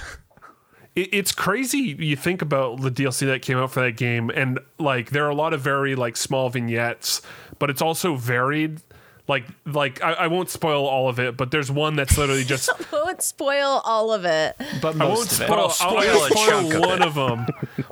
[0.95, 4.59] it, it's crazy you think about the DLC that came out for that game and
[4.79, 7.21] like there are a lot of very like small vignettes
[7.59, 8.79] but it's also varied
[9.27, 12.69] like like I, I won't spoil all of it but there's one that's literally just
[12.91, 14.55] Won't spoil all of it.
[14.81, 15.45] But I won't most of it.
[15.47, 17.07] spoil, I'll I'll, spoil I'll a spoil chunk of one it.
[17.07, 17.45] of them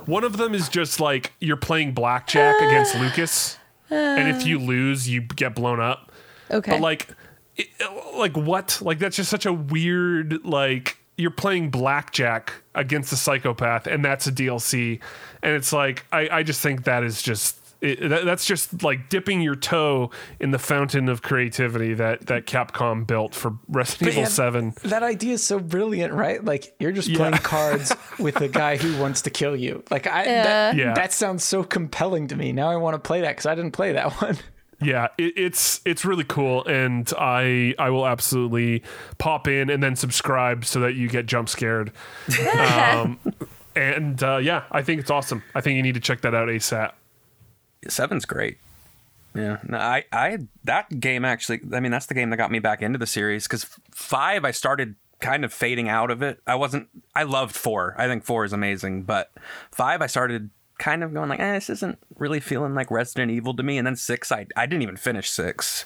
[0.06, 3.58] one of them is just like you're playing blackjack against Lucas
[3.92, 6.12] and if you lose you get blown up.
[6.50, 6.72] Okay.
[6.72, 7.08] but like
[7.56, 7.68] it,
[8.16, 8.80] like what?
[8.82, 14.26] Like that's just such a weird like you're playing blackjack against a psychopath and that's
[14.28, 15.00] a dlc
[15.44, 19.10] and it's like i, I just think that is just it, that, that's just like
[19.10, 24.24] dipping your toe in the fountain of creativity that that capcom built for resident evil
[24.24, 26.44] yeah, 7 That idea is so brilliant, right?
[26.44, 29.84] Like you're just playing cards with a guy who wants to kill you.
[29.90, 30.94] Like I, that, Yeah.
[30.94, 32.52] that sounds so compelling to me.
[32.52, 34.38] Now I want to play that because I didn't play that one.
[34.84, 38.82] yeah it, it's it's really cool and i i will absolutely
[39.20, 41.92] pop in and then subscribe so that you get jump scared
[42.58, 43.20] um
[43.76, 46.48] and uh, yeah i think it's awesome i think you need to check that out
[46.48, 46.94] asap
[47.88, 48.58] Seven's great.
[49.34, 51.62] Yeah, no, I, I, that game actually.
[51.74, 54.52] I mean, that's the game that got me back into the series because five, I
[54.52, 56.42] started kind of fading out of it.
[56.46, 56.90] I wasn't.
[57.16, 57.96] I loved four.
[57.98, 59.32] I think four is amazing, but
[59.72, 63.56] five, I started kind of going like, eh, this isn't really feeling like Resident Evil
[63.56, 63.78] to me.
[63.78, 65.86] And then six, I, I didn't even finish six.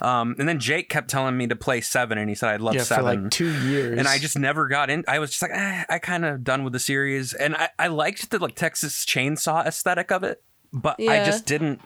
[0.00, 2.76] Um, and then Jake kept telling me to play seven, and he said I'd love
[2.76, 3.98] Yeah, seven for like two years.
[3.98, 5.04] and I just never got in.
[5.08, 7.88] I was just like, eh, I kind of done with the series, and I, I
[7.88, 10.40] liked the like Texas Chainsaw aesthetic of it,
[10.72, 11.80] but I just didn't.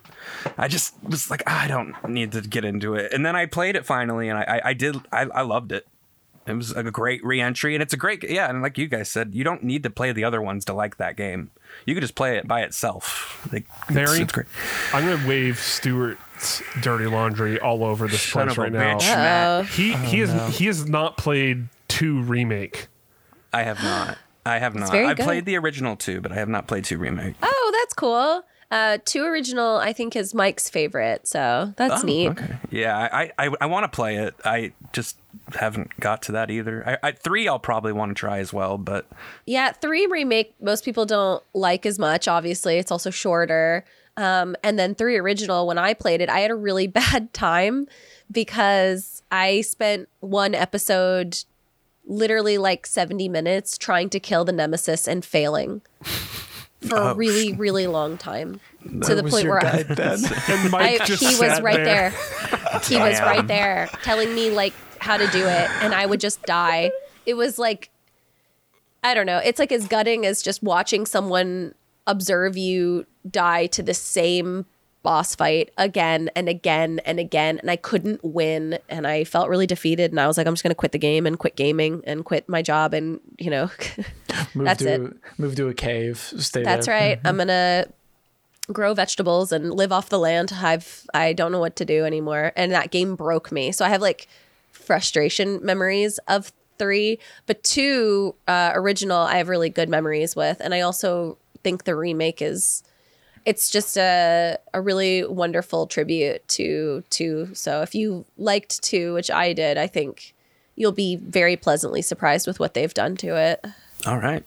[0.59, 3.13] I just was like, ah, I don't need to get into it.
[3.13, 4.97] And then I played it finally, and I, I, I did.
[5.13, 5.87] I, I loved it.
[6.45, 8.51] It was a great re-entry, and it's a great yeah.
[8.51, 10.97] And like you guys said, you don't need to play the other ones to like
[10.97, 11.53] that game.
[11.87, 13.49] You could just play it by itself.
[13.53, 14.47] Like, it's- Mary, it's great.
[14.93, 18.99] I'm gonna wave Stuart's dirty laundry all over this Son place of a right now.
[18.99, 19.67] bitch, Matt.
[19.67, 22.89] He he oh, has he has not played two remake.
[23.53, 24.19] I have not.
[24.45, 24.93] I have not.
[24.93, 25.25] I good.
[25.25, 27.37] played the original two, but I have not played two remake.
[27.43, 28.43] Oh, that's cool.
[28.73, 32.29] Uh, two original, I think, is Mike's favorite, so that's Oh, neat.
[32.29, 32.57] Okay.
[32.71, 34.35] Yeah, I I, I want to play it.
[34.47, 35.19] I just
[35.55, 36.83] haven't got to that either.
[37.03, 39.05] I, I three I'll probably want to try as well, but
[39.45, 42.27] Yeah, three remake most people don't like as much.
[42.27, 43.85] Obviously, it's also shorter.
[44.17, 45.67] Um, and then three original.
[45.67, 47.87] When I played it, I had a really bad time
[48.31, 51.45] because I spent one episode,
[52.07, 55.83] literally like seventy minutes, trying to kill the nemesis and failing
[56.83, 57.15] for a Oh.
[57.15, 58.61] really, really long time.
[59.05, 60.19] to the was point your where I, then?
[60.49, 62.11] And Mike I, just he was right there.
[62.11, 62.81] there.
[62.81, 66.43] He was right there telling me like how to do it, and I would just
[66.43, 66.91] die.
[67.27, 67.91] It was like,
[69.05, 69.39] I don't know.
[69.39, 71.75] It's like as gutting as just watching someone
[72.07, 74.67] observe you die to the same
[75.03, 79.67] boss fight again and again and again, and I couldn't win, and I felt really
[79.67, 80.11] defeated.
[80.11, 82.49] And I was like, I'm just gonna quit the game and quit gaming and quit
[82.49, 83.71] my job, and you know,
[84.55, 85.13] Move that's to, it.
[85.39, 86.19] Move to a cave.
[86.39, 86.95] Stay That's there.
[86.95, 87.21] right.
[87.25, 87.87] I'm gonna
[88.73, 90.53] grow vegetables and live off the land.
[90.55, 93.73] I've I don't know what to do anymore, and that game broke me.
[93.73, 94.29] So I have like
[94.71, 100.75] frustration memories of three, but two uh, original I have really good memories with, and
[100.75, 102.83] I also think the remake is
[103.45, 107.51] it's just a a really wonderful tribute to two.
[107.55, 110.35] So if you liked two, which I did, I think
[110.77, 113.65] you'll be very pleasantly surprised with what they've done to it.
[114.07, 114.45] all right,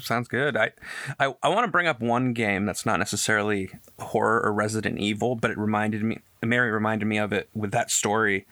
[0.00, 0.56] sounds good.
[0.56, 0.72] I
[1.18, 5.36] I, I want to bring up one game that's not necessarily horror or Resident Evil,
[5.36, 6.20] but it reminded me.
[6.42, 8.46] Mary reminded me of it with that story.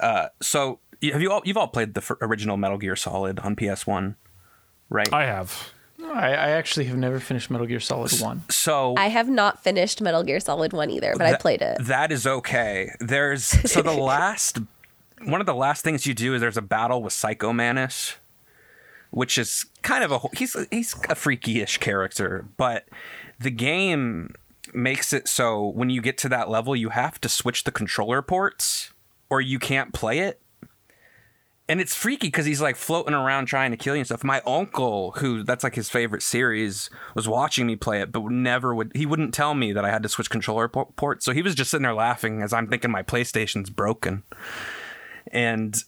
[0.00, 3.56] Uh, so have you all you've all played the f- original Metal Gear Solid on
[3.56, 4.16] PS One,
[4.88, 5.12] right?
[5.12, 5.70] I have.
[6.12, 8.44] I, I actually have never finished Metal Gear Solid 1.
[8.50, 11.78] so I have not finished Metal Gear Solid 1 either, but I played it.
[11.80, 12.90] That is okay.
[13.00, 14.58] There's so the last
[15.24, 18.16] one of the last things you do is there's a battle with Psycho Mantis,
[19.10, 22.86] which is kind of a he's he's a freaky-ish character, but
[23.40, 24.34] the game
[24.72, 28.20] makes it so when you get to that level you have to switch the controller
[28.22, 28.92] ports
[29.30, 30.40] or you can't play it.
[31.66, 34.22] And it's freaky because he's like floating around trying to kill you and stuff.
[34.22, 38.74] My uncle, who that's like his favorite series, was watching me play it, but never
[38.74, 41.24] would he wouldn't tell me that I had to switch controller po- ports.
[41.24, 44.24] So he was just sitting there laughing as I'm thinking my PlayStation's broken.
[45.32, 45.82] And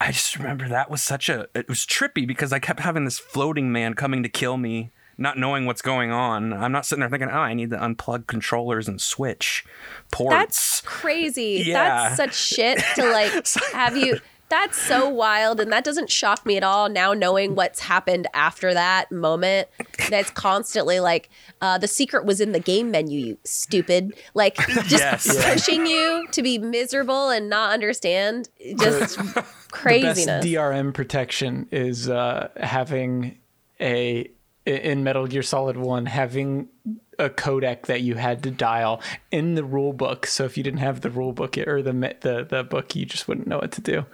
[0.00, 3.18] I just remember that was such a it was trippy because I kept having this
[3.18, 6.52] floating man coming to kill me, not knowing what's going on.
[6.52, 9.64] I'm not sitting there thinking, oh, I need to unplug controllers and switch
[10.10, 10.34] ports.
[10.34, 11.62] That's crazy.
[11.64, 12.08] Yeah.
[12.08, 14.18] That's such shit to like have you.
[14.50, 16.88] That's so wild, and that doesn't shock me at all.
[16.88, 19.68] Now knowing what's happened after that moment,
[20.10, 21.28] that's constantly like
[21.60, 23.18] uh, the secret was in the game menu.
[23.18, 25.52] You stupid, like just Yes.
[25.52, 28.48] pushing you to be miserable and not understand.
[28.78, 30.44] Just The best craziness.
[30.44, 33.38] DRM protection is uh, having
[33.80, 34.30] a
[34.66, 36.68] in Metal Gear Solid One having
[37.18, 39.00] a codec that you had to dial
[39.30, 40.26] in the rule book.
[40.26, 43.28] So if you didn't have the rule book or the the the book, you just
[43.28, 44.04] wouldn't know what to do.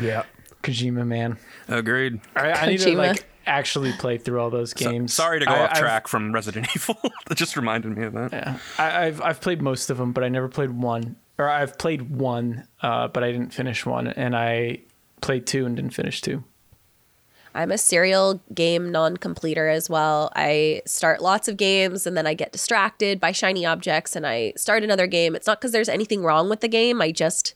[0.00, 0.24] Yeah.
[0.62, 1.38] Kojima man,
[1.68, 2.20] Agreed.
[2.34, 5.14] I, I need to like actually play through all those So- games.
[5.14, 6.98] sorry to go I- off I've- track from Resident Evil.
[7.26, 8.32] that just reminded me of that.
[8.32, 11.16] Yeah, I, I've I've played most of them, but I never played one.
[11.38, 14.80] Or I've played one, uh, but I didn't finish one, and I
[15.20, 16.42] played two and didn't finish two.
[17.58, 20.30] I'm a serial game non-completer as well.
[20.36, 24.52] I start lots of games and then I get distracted by shiny objects and I
[24.56, 25.34] start another game.
[25.34, 27.02] It's not because there's anything wrong with the game.
[27.02, 27.54] I just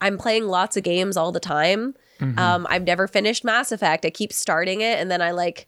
[0.00, 1.96] I'm playing lots of games all the time.
[2.38, 4.04] Um, I've never finished Mass Effect.
[4.06, 5.66] I keep starting it and then I like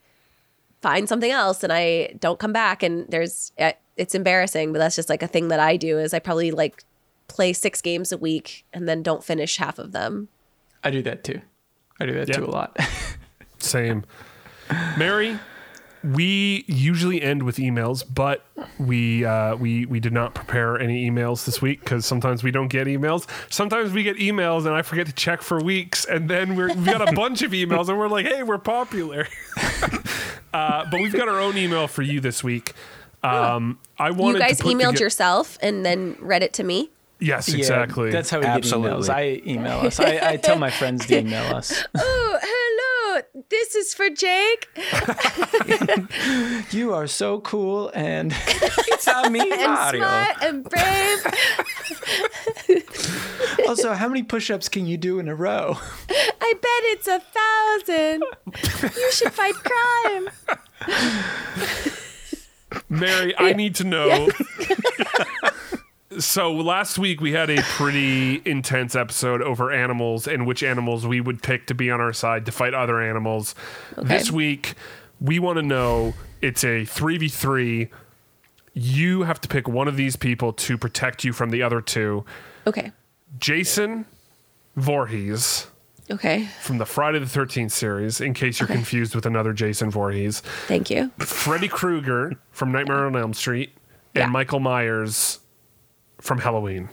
[0.81, 2.81] find something else and I don't come back.
[2.81, 5.99] And there's uh, it's embarrassing, but that's just like a thing that I do.
[5.99, 6.83] Is I probably like
[7.27, 10.29] play six games a week and then don't finish half of them.
[10.83, 11.41] I do that too.
[11.99, 12.37] I do that Yeah.
[12.37, 12.77] too a lot.
[13.59, 14.03] Same.
[14.97, 15.39] Mary,
[16.03, 18.45] we usually end with emails, but
[18.77, 22.67] we uh, we we did not prepare any emails this week because sometimes we don't
[22.69, 23.27] get emails.
[23.51, 26.85] Sometimes we get emails and I forget to check for weeks, and then we're, we
[26.85, 29.27] got a bunch of emails and we're like, "Hey, we're popular."
[30.53, 32.73] uh, but we've got our own email for you this week.
[33.23, 36.89] Um, I wanted You guys to emailed toge- yourself and then read it to me.
[37.19, 38.11] Yes, Yeah, exactly.
[38.11, 38.91] that's how we Absolutely.
[39.07, 39.13] get emails.
[39.13, 39.99] I email us.
[39.99, 41.83] I, I tell my friends to email us.
[41.97, 42.58] Oh, hello.
[43.49, 44.67] This is for Jake.
[46.71, 50.01] You are so cool and It's a me, And Mario.
[50.01, 51.25] smart and brave.
[53.67, 55.77] also how many push-ups can you do in a row?
[56.09, 58.23] I bet it's a thousand.
[58.95, 60.29] You should fight crime.
[62.89, 64.29] Mary, I need to know.
[66.17, 71.21] So last week we had a pretty intense episode over animals and which animals we
[71.21, 73.53] would pick to be on our side to fight other animals.
[73.97, 74.73] This week
[75.21, 77.89] we want to know it's a 3v3.
[78.73, 82.25] You have to pick one of these people to protect you from the other two.
[82.65, 82.91] Okay.
[83.37, 84.05] Jason
[84.75, 85.67] Voorhees
[86.09, 86.47] Okay.
[86.61, 90.39] from the Friday the 13th series, in case you're confused with another Jason Voorhees.
[90.67, 91.11] Thank you.
[91.19, 93.73] Freddy Krueger from Nightmare on Elm Street
[94.15, 94.27] and Yeah.
[94.27, 95.39] Michael Myers
[96.21, 96.89] from Halloween.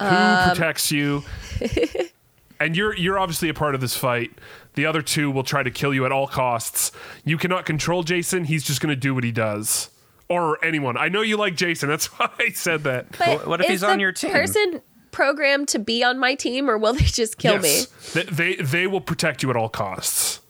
[0.00, 1.22] Who Um, protects you?
[2.60, 4.30] and you're you're obviously a part of this fight.
[4.74, 6.92] The other two will try to kill you at all costs.
[7.24, 8.44] You cannot control Jason.
[8.44, 9.88] He's just going to do what he does.
[10.28, 10.96] Or anyone.
[10.98, 11.88] I know you like Jason.
[11.88, 13.06] That's why I said that.
[13.18, 14.32] But what if is he's on the your team?
[14.32, 17.86] Person programmed to be on my team, or will they just kill yes.
[18.12, 20.40] They, they they will protect you at all costs.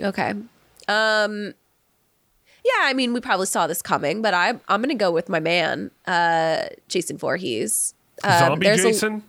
[0.00, 0.34] Okay.
[0.86, 1.52] Um.
[2.68, 5.40] Yeah, I mean, we probably saw this coming, but I'm I'm gonna go with my
[5.40, 7.94] man, uh, Jason Voorhees.
[8.22, 9.22] Um, Zombie Jason?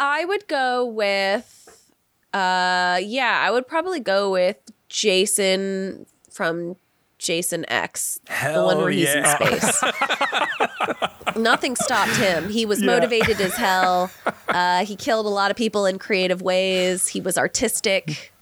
[0.00, 1.84] I would go with,
[2.32, 4.56] uh, yeah, I would probably go with
[4.88, 6.76] Jason from
[7.18, 9.82] Jason X, the one Hell where he's in space.
[11.36, 12.48] Nothing stopped him.
[12.48, 14.10] He was motivated as hell.
[14.48, 17.08] Uh, he killed a lot of people in creative ways.
[17.08, 18.32] He was artistic.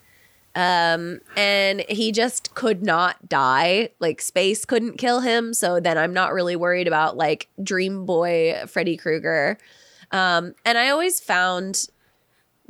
[0.57, 3.91] Um, and he just could not die.
[4.01, 5.53] Like space couldn't kill him.
[5.53, 9.59] So then I'm not really worried about like Dream Boy Freddy Krueger.
[10.11, 11.89] Um, and I always found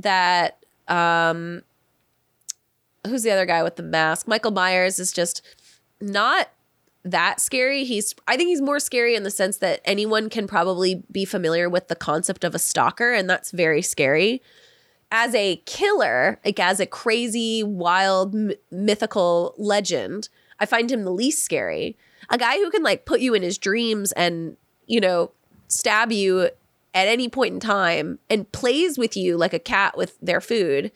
[0.01, 0.59] that
[0.89, 1.63] um,
[3.07, 4.27] who's the other guy with the mask?
[4.27, 5.41] Michael Myers is just
[6.01, 6.49] not
[7.05, 7.85] that scary.
[7.85, 11.69] He's I think he's more scary in the sense that anyone can probably be familiar
[11.69, 14.43] with the concept of a stalker, and that's very scary.
[15.11, 20.29] As a killer, like as a crazy, wild, m- mythical legend,
[20.59, 21.97] I find him the least scary.
[22.29, 25.31] A guy who can like put you in his dreams and you know
[25.69, 26.51] stab you
[26.95, 30.91] at any point in time and plays with you like a cat with their food.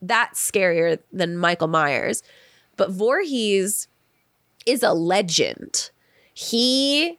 [0.00, 2.22] That's scarier than Michael Myers.
[2.76, 3.86] But Voorhees
[4.66, 5.90] is a legend.
[6.34, 7.18] He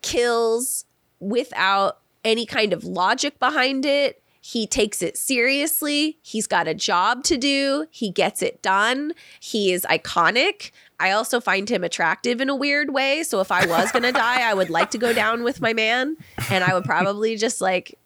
[0.00, 0.84] kills
[1.20, 4.21] without any kind of logic behind it.
[4.44, 6.18] He takes it seriously.
[6.20, 7.86] He's got a job to do.
[7.90, 9.12] He gets it done.
[9.38, 10.72] He is iconic.
[10.98, 13.22] I also find him attractive in a weird way.
[13.22, 15.72] So if I was going to die, I would like to go down with my
[15.72, 16.16] man
[16.50, 17.96] and I would probably just like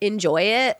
[0.00, 0.76] enjoy it.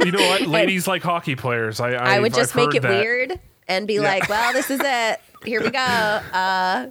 [0.00, 0.42] You know what?
[0.46, 1.80] Ladies like hockey players.
[1.80, 2.90] I I, I would just I've make it that.
[2.90, 5.20] weird and be like, well, this is it.
[5.42, 6.20] Here we go.
[6.34, 6.90] Uh,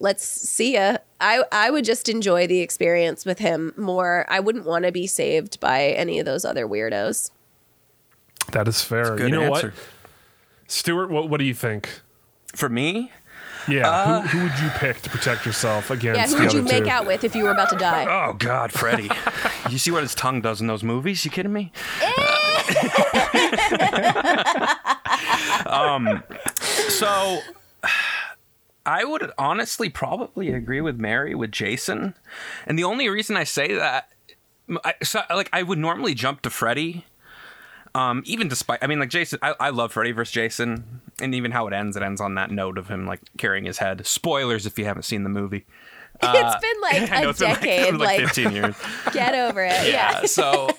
[0.00, 0.98] let's see ya.
[1.20, 4.26] I, I would just enjoy the experience with him more.
[4.28, 7.30] I wouldn't want to be saved by any of those other weirdos.
[8.52, 9.16] That is fair.
[9.16, 9.68] good you know answer.
[9.68, 9.74] what?
[10.66, 11.88] Stuart, what what do you think?
[12.54, 13.10] For me,
[13.66, 16.52] Yeah, Uh, who, who would you pick to protect yourself against Yeah, who the would
[16.52, 16.90] you make two?
[16.90, 18.04] out with if you were about to die?
[18.08, 19.10] oh God, Freddy.
[19.70, 21.24] you see what his tongue does in those movies?
[21.24, 21.72] You kidding me?
[25.66, 26.22] um,
[26.88, 27.40] so
[28.86, 32.14] I would honestly probably agree with Mary with Jason,
[32.66, 34.08] and the only reason I say that,
[34.84, 37.04] I, so, like, I would normally jump to Freddy.
[37.94, 41.52] Um, even despite, I mean, like Jason, I, I love Freddy versus Jason, and even
[41.52, 44.04] how it ends, it ends on that note of him like carrying his head.
[44.06, 45.64] Spoilers if you haven't seen the movie.
[46.22, 47.94] it's been like a it's been like- decade.
[47.94, 48.76] like, like, 15 years.
[49.12, 49.70] get over it.
[49.88, 50.20] Yeah.
[50.20, 50.24] Yeah.
[50.26, 50.70] So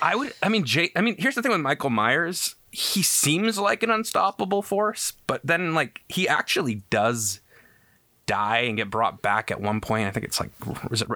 [0.00, 0.32] I would.
[0.42, 0.90] I mean, Jay.
[0.96, 2.54] I mean, here's the thing with Michael Myers.
[2.70, 7.40] He seems like an unstoppable force, but then like he actually does
[8.32, 10.06] die and get brought back at one point.
[10.08, 10.50] I think it's like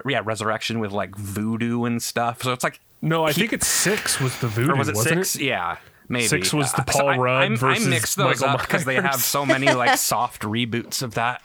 [0.07, 2.43] yeah, resurrection with like voodoo and stuff.
[2.43, 4.73] So it's like No, I he- think it's six was the voodoo.
[4.73, 5.35] or was it six?
[5.35, 5.77] Yeah.
[6.09, 8.55] Maybe Six was the Uh, so Paul I- Rudd I'm- versus I mix those Michael
[8.55, 11.41] up because they have so many like soft reboots of that.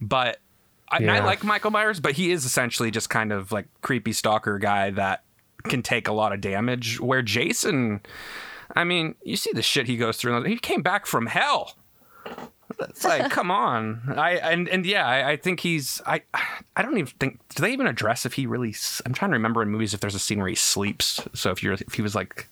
[0.00, 0.38] But
[0.90, 4.12] I, and I like Michael Myers, but he is essentially just kind of like creepy
[4.12, 5.24] stalker guy that
[5.64, 7.00] can take a lot of damage.
[7.00, 8.00] Where Jason,
[8.76, 10.44] I mean, you see the shit he goes through.
[10.44, 11.76] He came back from hell.
[12.80, 14.02] It's like, come on.
[14.16, 16.00] I and and yeah, I, I think he's.
[16.06, 16.22] I
[16.76, 17.40] I don't even think.
[17.54, 18.74] Do they even address if he really?
[19.06, 21.20] I'm trying to remember in movies if there's a scene where he sleeps.
[21.34, 22.48] So if you're if he was like.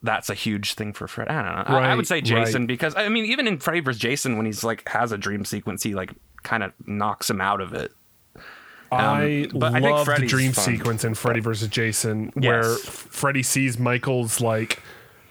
[0.00, 1.26] That's a huge thing for Fred.
[1.26, 1.76] I don't know.
[1.76, 2.68] I, I would say Jason right.
[2.68, 4.00] because I mean, even in Freddy vs.
[4.00, 6.12] Jason, when he's like has a dream sequence, he like
[6.44, 7.90] kind of knocks him out of it.
[8.36, 10.64] Um, I but I love the dream fun.
[10.64, 11.68] sequence in Freddy vs.
[11.68, 14.80] Jason where Freddy sees Michael's like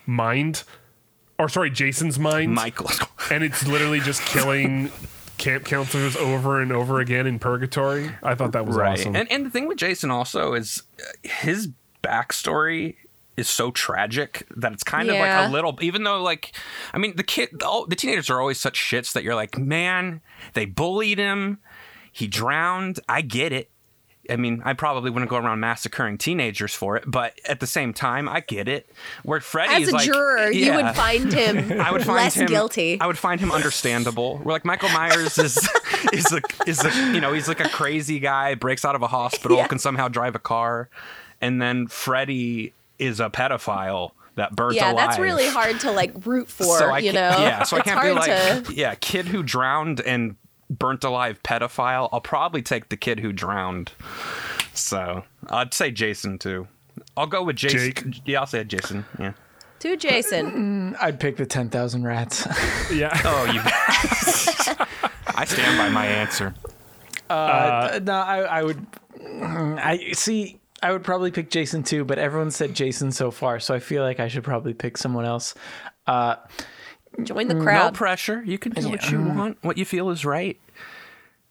[0.05, 0.63] mind,
[1.39, 2.89] or sorry, Jason's mind, Michael.
[3.31, 4.91] and it's literally just killing
[5.37, 8.09] camp counselors over and over again in purgatory.
[8.23, 9.15] I thought that was awesome.
[9.15, 11.69] And and the thing with Jason also is uh, his
[12.03, 12.95] backstory
[13.35, 16.55] is so tragic that it's kind of like a little even though like
[16.93, 19.57] I mean the kid the, all- the teenagers are always such shits that you're like
[19.59, 20.21] man
[20.53, 21.59] they bullied him
[22.11, 23.69] he drowned I get it
[24.29, 27.93] I mean, I probably wouldn't go around massacring teenagers for it, but at the same
[27.93, 28.89] time, I get it.
[29.23, 32.47] Where Freddy As a like, juror, you would find him I would find less him
[32.47, 32.99] guilty.
[32.99, 34.39] I would find him understandable.
[34.43, 35.57] We're like Michael Myers is
[36.13, 39.07] is a is a you know he's like a crazy guy breaks out of a
[39.07, 39.67] hospital Yeah.
[39.67, 40.89] can somehow drive a car,
[41.41, 45.07] and then Freddy is a pedophile that burnt yeah, alive.
[45.09, 46.63] that's really hard to like root for.
[46.77, 47.63] So you know, yeah.
[47.63, 50.35] So I It's can't be like to- yeah kid who drowned and
[50.69, 52.09] burnt alive pedophile.
[52.11, 53.91] I'll probably take the kid who drowned.
[54.73, 56.67] So I'd say Jason too.
[57.15, 57.93] I'll go with Jason.
[57.93, 58.21] Jake.
[58.25, 59.05] Yeah, I'll say Jason.
[59.19, 59.33] Yeah.
[59.79, 60.95] to Jason.
[61.01, 62.45] I'd pick the 10,000 rats.
[62.91, 63.19] yeah.
[63.23, 63.61] Oh, you.
[65.35, 66.53] I stand by my answer.
[67.29, 68.87] Uh, no, I, I would.
[69.21, 70.59] I see.
[70.81, 74.03] I would probably pick Jason too, but everyone said Jason so far, so I feel
[74.03, 75.55] like I should probably pick someone else.
[76.05, 76.35] Uh,
[77.23, 77.93] Join the mm, crowd.
[77.93, 78.43] No pressure.
[78.45, 79.35] You can do what you mm.
[79.35, 79.57] want.
[79.61, 80.59] What you feel is right.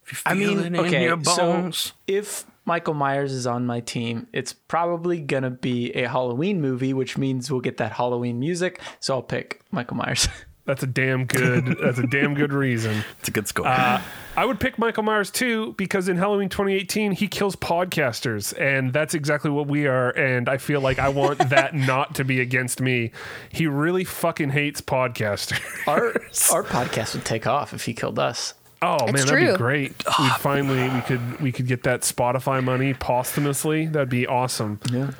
[0.03, 1.77] If you feel I mean, it in okay, your bones.
[1.77, 6.93] so if Michael Myers is on my team, it's probably gonna be a Halloween movie,
[6.93, 8.79] which means we'll get that Halloween music.
[8.99, 10.27] So I'll pick Michael Myers.
[10.67, 11.77] That's a damn good.
[11.81, 13.01] That's a damn good reason.
[13.19, 13.65] it's a good score.
[13.65, 14.01] Uh,
[14.35, 19.13] I would pick Michael Myers too because in Halloween 2018 he kills podcasters, and that's
[19.13, 20.09] exactly what we are.
[20.09, 23.11] And I feel like I want that not to be against me.
[23.49, 25.61] He really fucking hates podcasters.
[25.87, 26.07] our
[26.51, 28.53] our podcast would take off if he killed us.
[28.81, 29.93] Oh It's man, that'd be great.
[30.19, 33.85] We'd finally we could we could get that Spotify money posthumously.
[33.87, 34.81] That'd be awesome.
[34.91, 35.11] Yeah.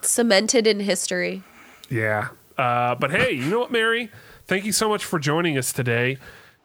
[0.00, 1.42] Cemented in history.
[1.90, 2.28] Yeah.
[2.58, 4.10] Uh, but hey, you know what, Mary?
[4.46, 6.18] Thank you so much for joining us today.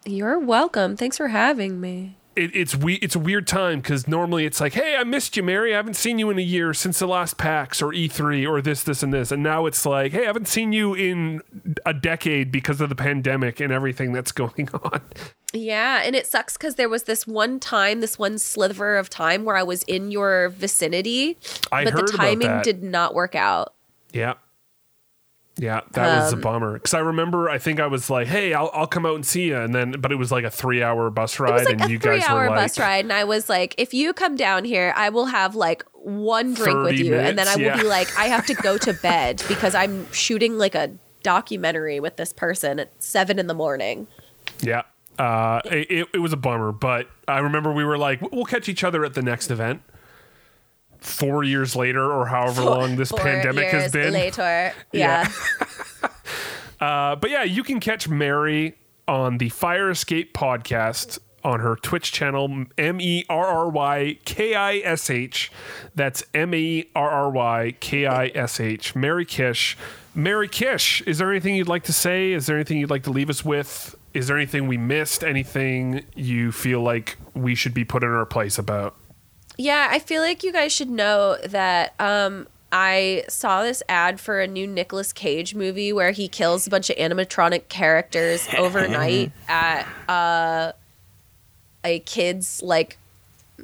[0.06, 0.96] You're welcome.
[0.98, 2.18] Thanks for having me.
[2.36, 5.44] it, it's we it's a weird time because normally it's like, hey, I missed you,
[5.44, 5.74] Mary.
[5.74, 8.84] I haven't seen you in a year since the last PAX or E3 or this,
[8.84, 9.32] this, and this.
[9.32, 11.42] And now it's like, hey, I haven't seen you in
[11.86, 15.02] a decade because of the pandemic and everything that's going on.
[15.54, 19.44] Yeah, and it sucks because there was this one time, this one sliver of time
[19.44, 21.38] where I was in your vicinity,
[21.72, 23.74] I but the timing did not work out.
[24.14, 24.36] Yeah.
[25.58, 26.74] Yeah, that was a Um, bummer.
[26.74, 29.48] Because I remember, I think I was like, "Hey, I'll, I'll come out and see
[29.50, 32.24] you," and then, but it was like a three-hour bus ride, like and you guys
[32.30, 35.26] were like, bus ride, and I was like, "If you come down here, I will
[35.26, 38.26] have like one drink with 30 you, and then I will minutes, be like, I
[38.26, 40.92] have to go to bed because I'm shooting like a
[41.22, 44.08] documentary with this person at seven in the morning."
[44.62, 44.84] Yeah.
[45.20, 48.84] Uh, it- it was a bummer, but I remember we were like, we'll catch each
[48.84, 49.82] other at the next event.
[51.02, 54.14] Four years later, or however long this Four pandemic has been.
[54.14, 54.74] later.
[54.94, 55.30] Yeah.
[56.80, 58.76] Uh, but yeah, you can catch Mary
[59.08, 64.56] on the Fire Escape podcast on her Twitch channel, M E R R Y K
[64.56, 65.52] I S H.
[65.94, 68.96] That's M E R R Y K I S H.
[68.96, 69.78] Mary Kish.
[70.16, 72.32] Mary Kish, is there anything you'd like to say?
[72.34, 73.96] Is there anything you'd like to leave us with?
[74.16, 75.24] Is there anything we missed?
[75.24, 78.96] Anything you feel like we should be put in our place about?
[79.62, 84.42] Yeah, I feel like you guys should know that um, I saw this ad for
[84.42, 89.86] a new Nicolas Cage movie where he kills a bunch of animatronic characters overnight at
[90.10, 90.72] uh,
[91.84, 92.98] a kid's like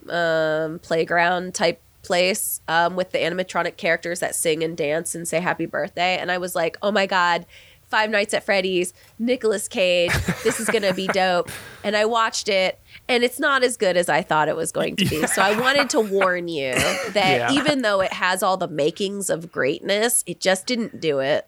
[0.08, 5.40] um, playground type place um, with the animatronic characters that sing and dance and say
[5.40, 6.16] happy birthday.
[6.20, 7.44] And I was like, oh my God,
[7.88, 10.12] Five Nights at Freddy's, Nicolas Cage,
[10.44, 11.50] this is going to be dope.
[11.84, 14.98] And I watched it and it's not as good as I thought it was going
[14.98, 15.26] to be.
[15.28, 17.52] So I wanted to warn you that Yeah.
[17.54, 21.48] even though it has all the makings of greatness, it just didn't do it.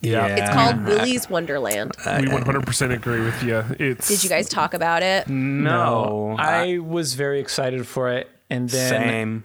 [0.00, 0.26] Yeah.
[0.26, 1.92] It's called Willy's Wonderland.
[2.04, 3.64] we 100% agree with you.
[3.78, 5.28] It's Did you guys talk about it?
[5.28, 9.44] no, I was very excited for it, and then same.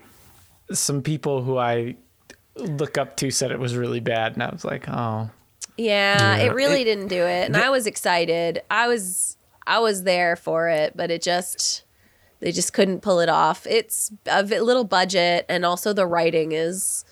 [0.72, 1.96] some people who I
[2.56, 5.30] look up to said it was really bad, and I was like, oh,
[5.78, 6.44] Yeah, Yeah.
[6.44, 8.62] it really didn't do it, and I was excited.
[8.70, 11.84] I was I was there for it, but it just
[12.40, 13.66] they just couldn't pull it off.
[13.66, 17.06] It's a little budget, and also the writing is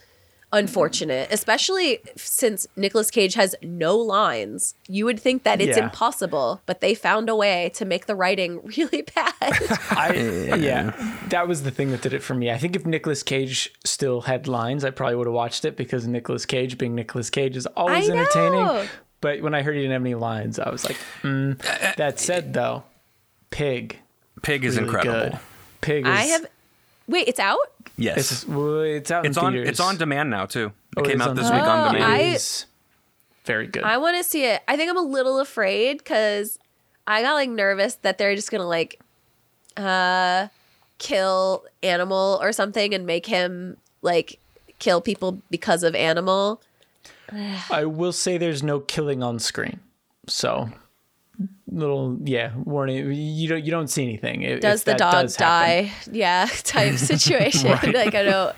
[0.53, 4.76] unfortunate, especially since Nicolas Cage has no lines.
[4.88, 5.86] You would think that it's Yeah.
[5.86, 9.34] impossible, but they found a way to make the writing really bad.
[9.41, 10.61] I mm.
[10.61, 10.94] yeah,
[11.30, 12.52] that was the thing that did it for me.
[12.52, 16.06] I think if Nicolas Cage still had lines, I probably would have watched it because
[16.07, 18.88] Nicolas Cage, being Nicolas Cage, is always entertaining.
[19.22, 21.64] But when I heard he didn't have any lines, I was like, mm.
[21.64, 22.84] Uh, uh, that said, though,
[23.52, 23.99] Pig,
[24.41, 25.30] Pig is really incredible.
[25.30, 25.40] good.
[25.82, 26.07] Pig.
[26.07, 26.45] Is, I have.
[27.07, 27.57] Wait, it's out.
[27.98, 28.32] Yes.
[28.32, 29.26] It's well, it's out.
[29.26, 29.69] It's in on theaters.
[29.69, 30.72] it's on demand now too.
[30.98, 32.14] Oh, It came out this week on Oh, demand.
[32.14, 32.38] I-
[33.45, 33.84] very good.
[33.84, 34.61] I want to see it.
[34.68, 36.60] I think I'm a little afraid because
[37.07, 38.99] I got like nervous that they're just gonna like
[39.78, 40.48] uh
[40.99, 44.40] kill animal or something and make him like
[44.80, 46.61] kill people because of animal.
[47.72, 49.80] I will say there's no killing on screen,
[50.28, 50.69] so
[51.72, 53.11] little yeah warning.
[53.14, 54.41] You don't you don't see anything.
[54.43, 55.85] If- Does if the dog does happen.
[55.85, 55.91] die?
[56.11, 57.69] Yeah, type situation.
[57.93, 58.56] like I don't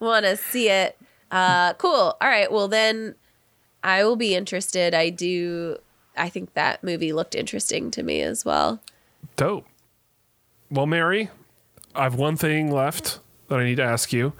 [0.00, 0.96] want to see it.
[1.30, 2.16] Uh, cool.
[2.20, 2.50] All right.
[2.50, 3.14] Well, then
[3.82, 4.94] I will be interested.
[4.94, 5.78] I do.
[6.16, 8.80] I think that movie looked interesting to me as well.
[9.36, 9.66] Dope.
[10.70, 11.28] Well, Mary,
[11.94, 13.18] I have one thing left
[13.48, 14.32] that I need to ask you.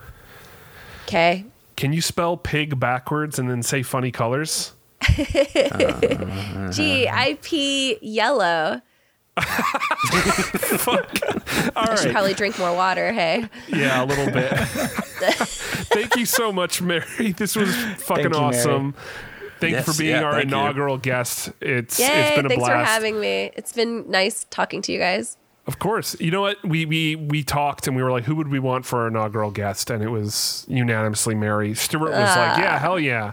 [1.07, 1.45] Okay.
[1.77, 4.74] Can you spell pig backwards and then say funny colors?
[6.73, 8.81] Gee, I pee yellow.
[9.37, 9.45] All
[11.77, 13.13] I should probably drink more water.
[13.13, 13.49] Hey.
[13.69, 14.51] Yeah, a little bit.
[15.93, 17.33] Thank you so much, Mary.
[17.33, 18.43] This was fucking you, Mary.
[18.45, 18.95] awesome.
[19.61, 20.57] Thank Yes, you for being yeah, our thank you.
[20.57, 21.51] inaugural guest.
[21.61, 22.07] It's Yay!
[22.07, 22.61] it's been a blast.
[22.61, 23.51] thanks for having me.
[23.55, 25.37] It's been nice talking to you guys.
[25.67, 26.19] Of course.
[26.21, 26.63] You know what?
[26.65, 29.51] We we we talked and we were like, who would we want for our inaugural
[29.51, 29.89] guest?
[29.91, 31.73] And it was unanimously Mary.
[31.75, 33.33] Stuart was like, uh, yeah, hell yeah.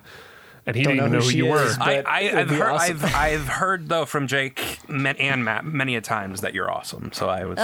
[0.65, 1.85] And he Don't didn't know even know who who you is, were.
[1.85, 2.97] but- I, I, I've, heard awesome.
[3.03, 7.11] I've I've heard though from Jake and Matt many a times that you're awesome.
[7.13, 7.57] So I was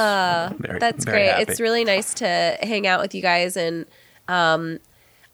[0.57, 1.29] very, That's very great.
[1.29, 1.41] happy.
[1.43, 3.55] It's really nice to hang out with you guys.
[3.55, 3.85] And
[4.27, 4.79] um,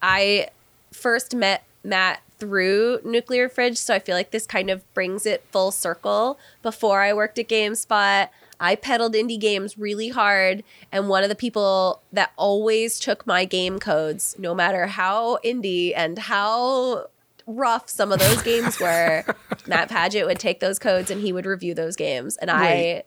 [0.02, 0.48] I
[0.92, 5.44] first met Matt through Nuclear Fridge, so I feel like this kind of brings it
[5.52, 6.38] full circle.
[6.62, 8.28] Before I worked at GameSpot,
[8.60, 13.46] I peddled indie games really hard, and one of the people that always took my
[13.46, 17.08] game codes, no matter how indie and how
[17.46, 19.24] rough some of those games were,
[19.68, 22.98] Matt Paget would take those codes and he would review those games, and Wait.
[22.98, 23.04] I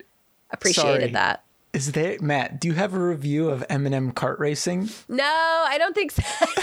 [0.50, 1.12] appreciated Sorry.
[1.12, 1.42] that.
[1.72, 2.58] Is there Matt?
[2.58, 4.88] Do you have a review of M&M kart racing?
[5.10, 6.22] No, I don't think so.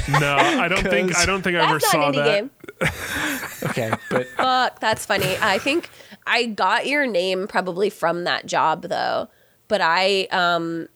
[0.20, 2.90] No, I don't think I don't think I ever That's saw not an indie that.
[2.90, 3.70] game.
[3.70, 5.36] Okay, but Fuck, that's funny.
[5.40, 5.90] I think
[6.26, 9.30] I got your name probably from that job though.
[9.68, 10.88] But I um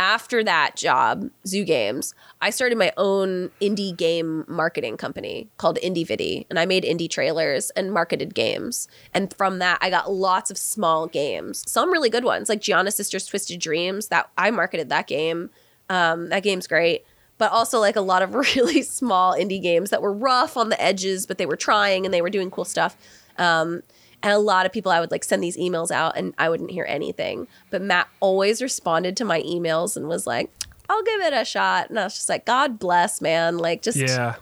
[0.00, 6.06] after that job, Zoo Games, I started my own indie game marketing company called Indie
[6.06, 8.88] Vidi, and I made indie trailers and marketed games.
[9.12, 12.90] And from that, I got lots of small games, some really good ones, like Giana
[12.90, 14.08] Sisters Twisted Dreams.
[14.08, 15.50] That I marketed that game.
[15.90, 17.04] Um, that game's great.
[17.36, 20.82] But also like a lot of really small indie games that were rough on the
[20.82, 22.96] edges, but they were trying and they were doing cool stuff.
[23.36, 23.82] Um,
[24.22, 26.70] and a lot of people I would like send these emails out and I wouldn't
[26.70, 27.46] hear anything.
[27.70, 30.50] But Matt always responded to my emails and was like,
[30.88, 31.88] I'll give it a shot.
[31.90, 33.58] And I was just like, God bless, man.
[33.58, 34.34] Like just Yeah.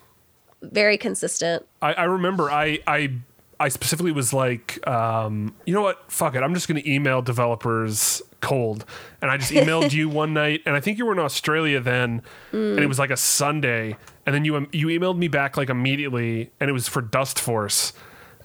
[0.62, 1.64] very consistent.
[1.82, 3.12] I, I remember I, I
[3.60, 6.10] I specifically was like, um, you know what?
[6.10, 6.42] Fuck it.
[6.44, 8.84] I'm just going to email developers cold.
[9.20, 12.22] And I just emailed you one night, and I think you were in Australia then,
[12.52, 13.96] and it was like a Sunday.
[14.26, 17.92] And then you you emailed me back like immediately, and it was for Dustforce.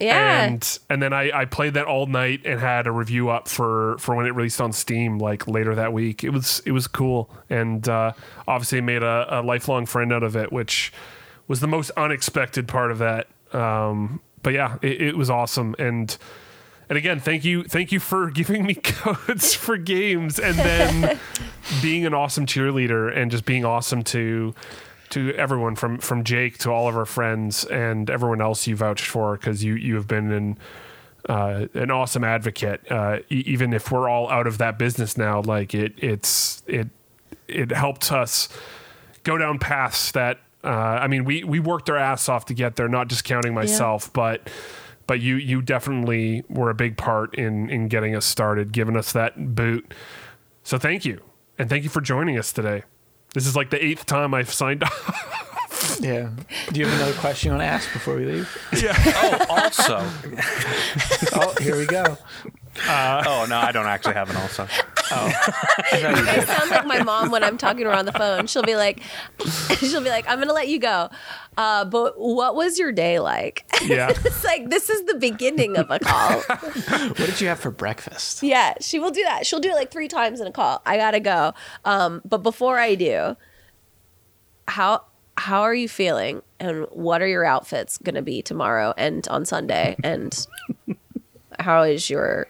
[0.00, 0.44] Yeah.
[0.44, 3.96] And and then I, I played that all night and had a review up for,
[3.98, 6.24] for when it released on Steam like later that week.
[6.24, 8.12] It was it was cool and uh,
[8.48, 10.92] obviously made a, a lifelong friend out of it, which
[11.46, 13.28] was the most unexpected part of that.
[13.52, 16.16] Um, but yeah, it, it was awesome and
[16.88, 21.20] and again, thank you thank you for giving me codes for games and then
[21.82, 24.54] being an awesome cheerleader and just being awesome to
[25.14, 29.06] to everyone from from Jake to all of our friends and everyone else you vouched
[29.06, 30.58] for because you you have been an
[31.28, 32.80] uh, an awesome advocate.
[32.90, 36.88] Uh, e- even if we're all out of that business now, like it it's it
[37.46, 38.48] it helped us
[39.22, 42.74] go down paths that uh, I mean we we worked our ass off to get
[42.74, 42.88] there.
[42.88, 44.50] Not just counting myself, but
[45.06, 49.12] but you you definitely were a big part in in getting us started, giving us
[49.12, 49.94] that boot.
[50.64, 51.20] So thank you,
[51.56, 52.82] and thank you for joining us today.
[53.34, 55.98] This is like the eighth time I've signed off.
[56.00, 56.30] yeah.
[56.72, 58.58] Do you have another question you want to ask before we leave?
[58.80, 58.94] Yeah.
[58.96, 60.04] oh, also.
[61.36, 62.16] Oh, here we go.
[62.88, 64.68] Uh, oh no, I don't actually have an also.
[65.92, 68.46] It sounds like my mom when I'm talking to her on the phone.
[68.46, 69.00] She'll be like,
[69.78, 71.10] she'll be like, I'm gonna let you go.
[71.56, 73.64] Uh, but what was your day like?
[73.84, 74.08] Yeah.
[74.10, 76.40] it's like this is the beginning of a call.
[76.40, 78.42] What did you have for breakfast?
[78.42, 79.46] Yeah, she will do that.
[79.46, 80.80] She'll do it like three times in a call.
[80.86, 81.52] I gotta go.
[81.84, 83.36] Um, but before I do,
[84.68, 85.04] how
[85.36, 86.42] how are you feeling?
[86.60, 90.46] and what are your outfits going to be tomorrow and on Sunday and
[91.58, 92.46] how is your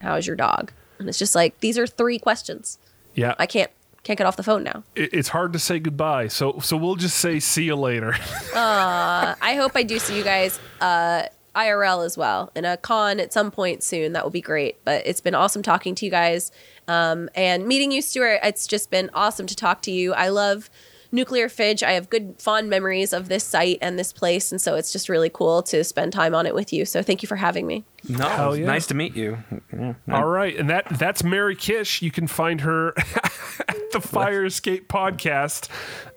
[0.00, 0.72] how is your dog?
[1.02, 2.78] And it's just like these are three questions.
[3.14, 3.34] Yeah.
[3.38, 3.70] I can't
[4.02, 4.82] can't get off the phone now.
[4.96, 6.28] It- it's hard to say goodbye.
[6.28, 8.14] So so we'll just say see you later.
[8.54, 11.22] Uh, I hope I do see you guys uh,
[11.56, 14.12] IRL as well in a con at some point soon.
[14.12, 14.76] That would be great.
[14.84, 16.52] But it's been awesome talking to you guys
[16.86, 18.40] um, and meeting you, Stuart.
[18.42, 20.12] It's just been awesome to talk to you.
[20.12, 20.68] I love
[21.12, 21.82] Nuclear Fridge.
[21.82, 24.50] I have good, fond memories of this site and this place.
[24.50, 26.84] And so it's just really cool to spend time on it with you.
[26.86, 27.84] So thank you for having me.
[28.08, 28.66] No, Hell yeah.
[28.66, 29.38] nice to meet you.
[29.72, 32.00] Yeah, All right, and that that's Mary Kish.
[32.02, 32.94] You can find her
[33.68, 35.68] at the Fire Escape podcast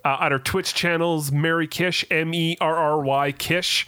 [0.05, 3.85] uh, on her Twitch channels, Mary Kish, M E R R Y Kish.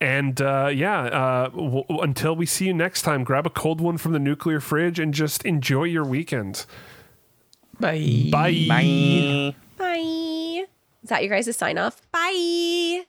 [0.00, 3.80] And uh, yeah, uh, w- w- until we see you next time, grab a cold
[3.80, 6.66] one from the nuclear fridge and just enjoy your weekend.
[7.80, 8.28] Bye.
[8.30, 8.66] Bye.
[8.68, 9.54] Bye.
[9.82, 10.64] Bye.
[11.02, 12.00] Is that your guys' sign off?
[12.12, 13.02] Bye.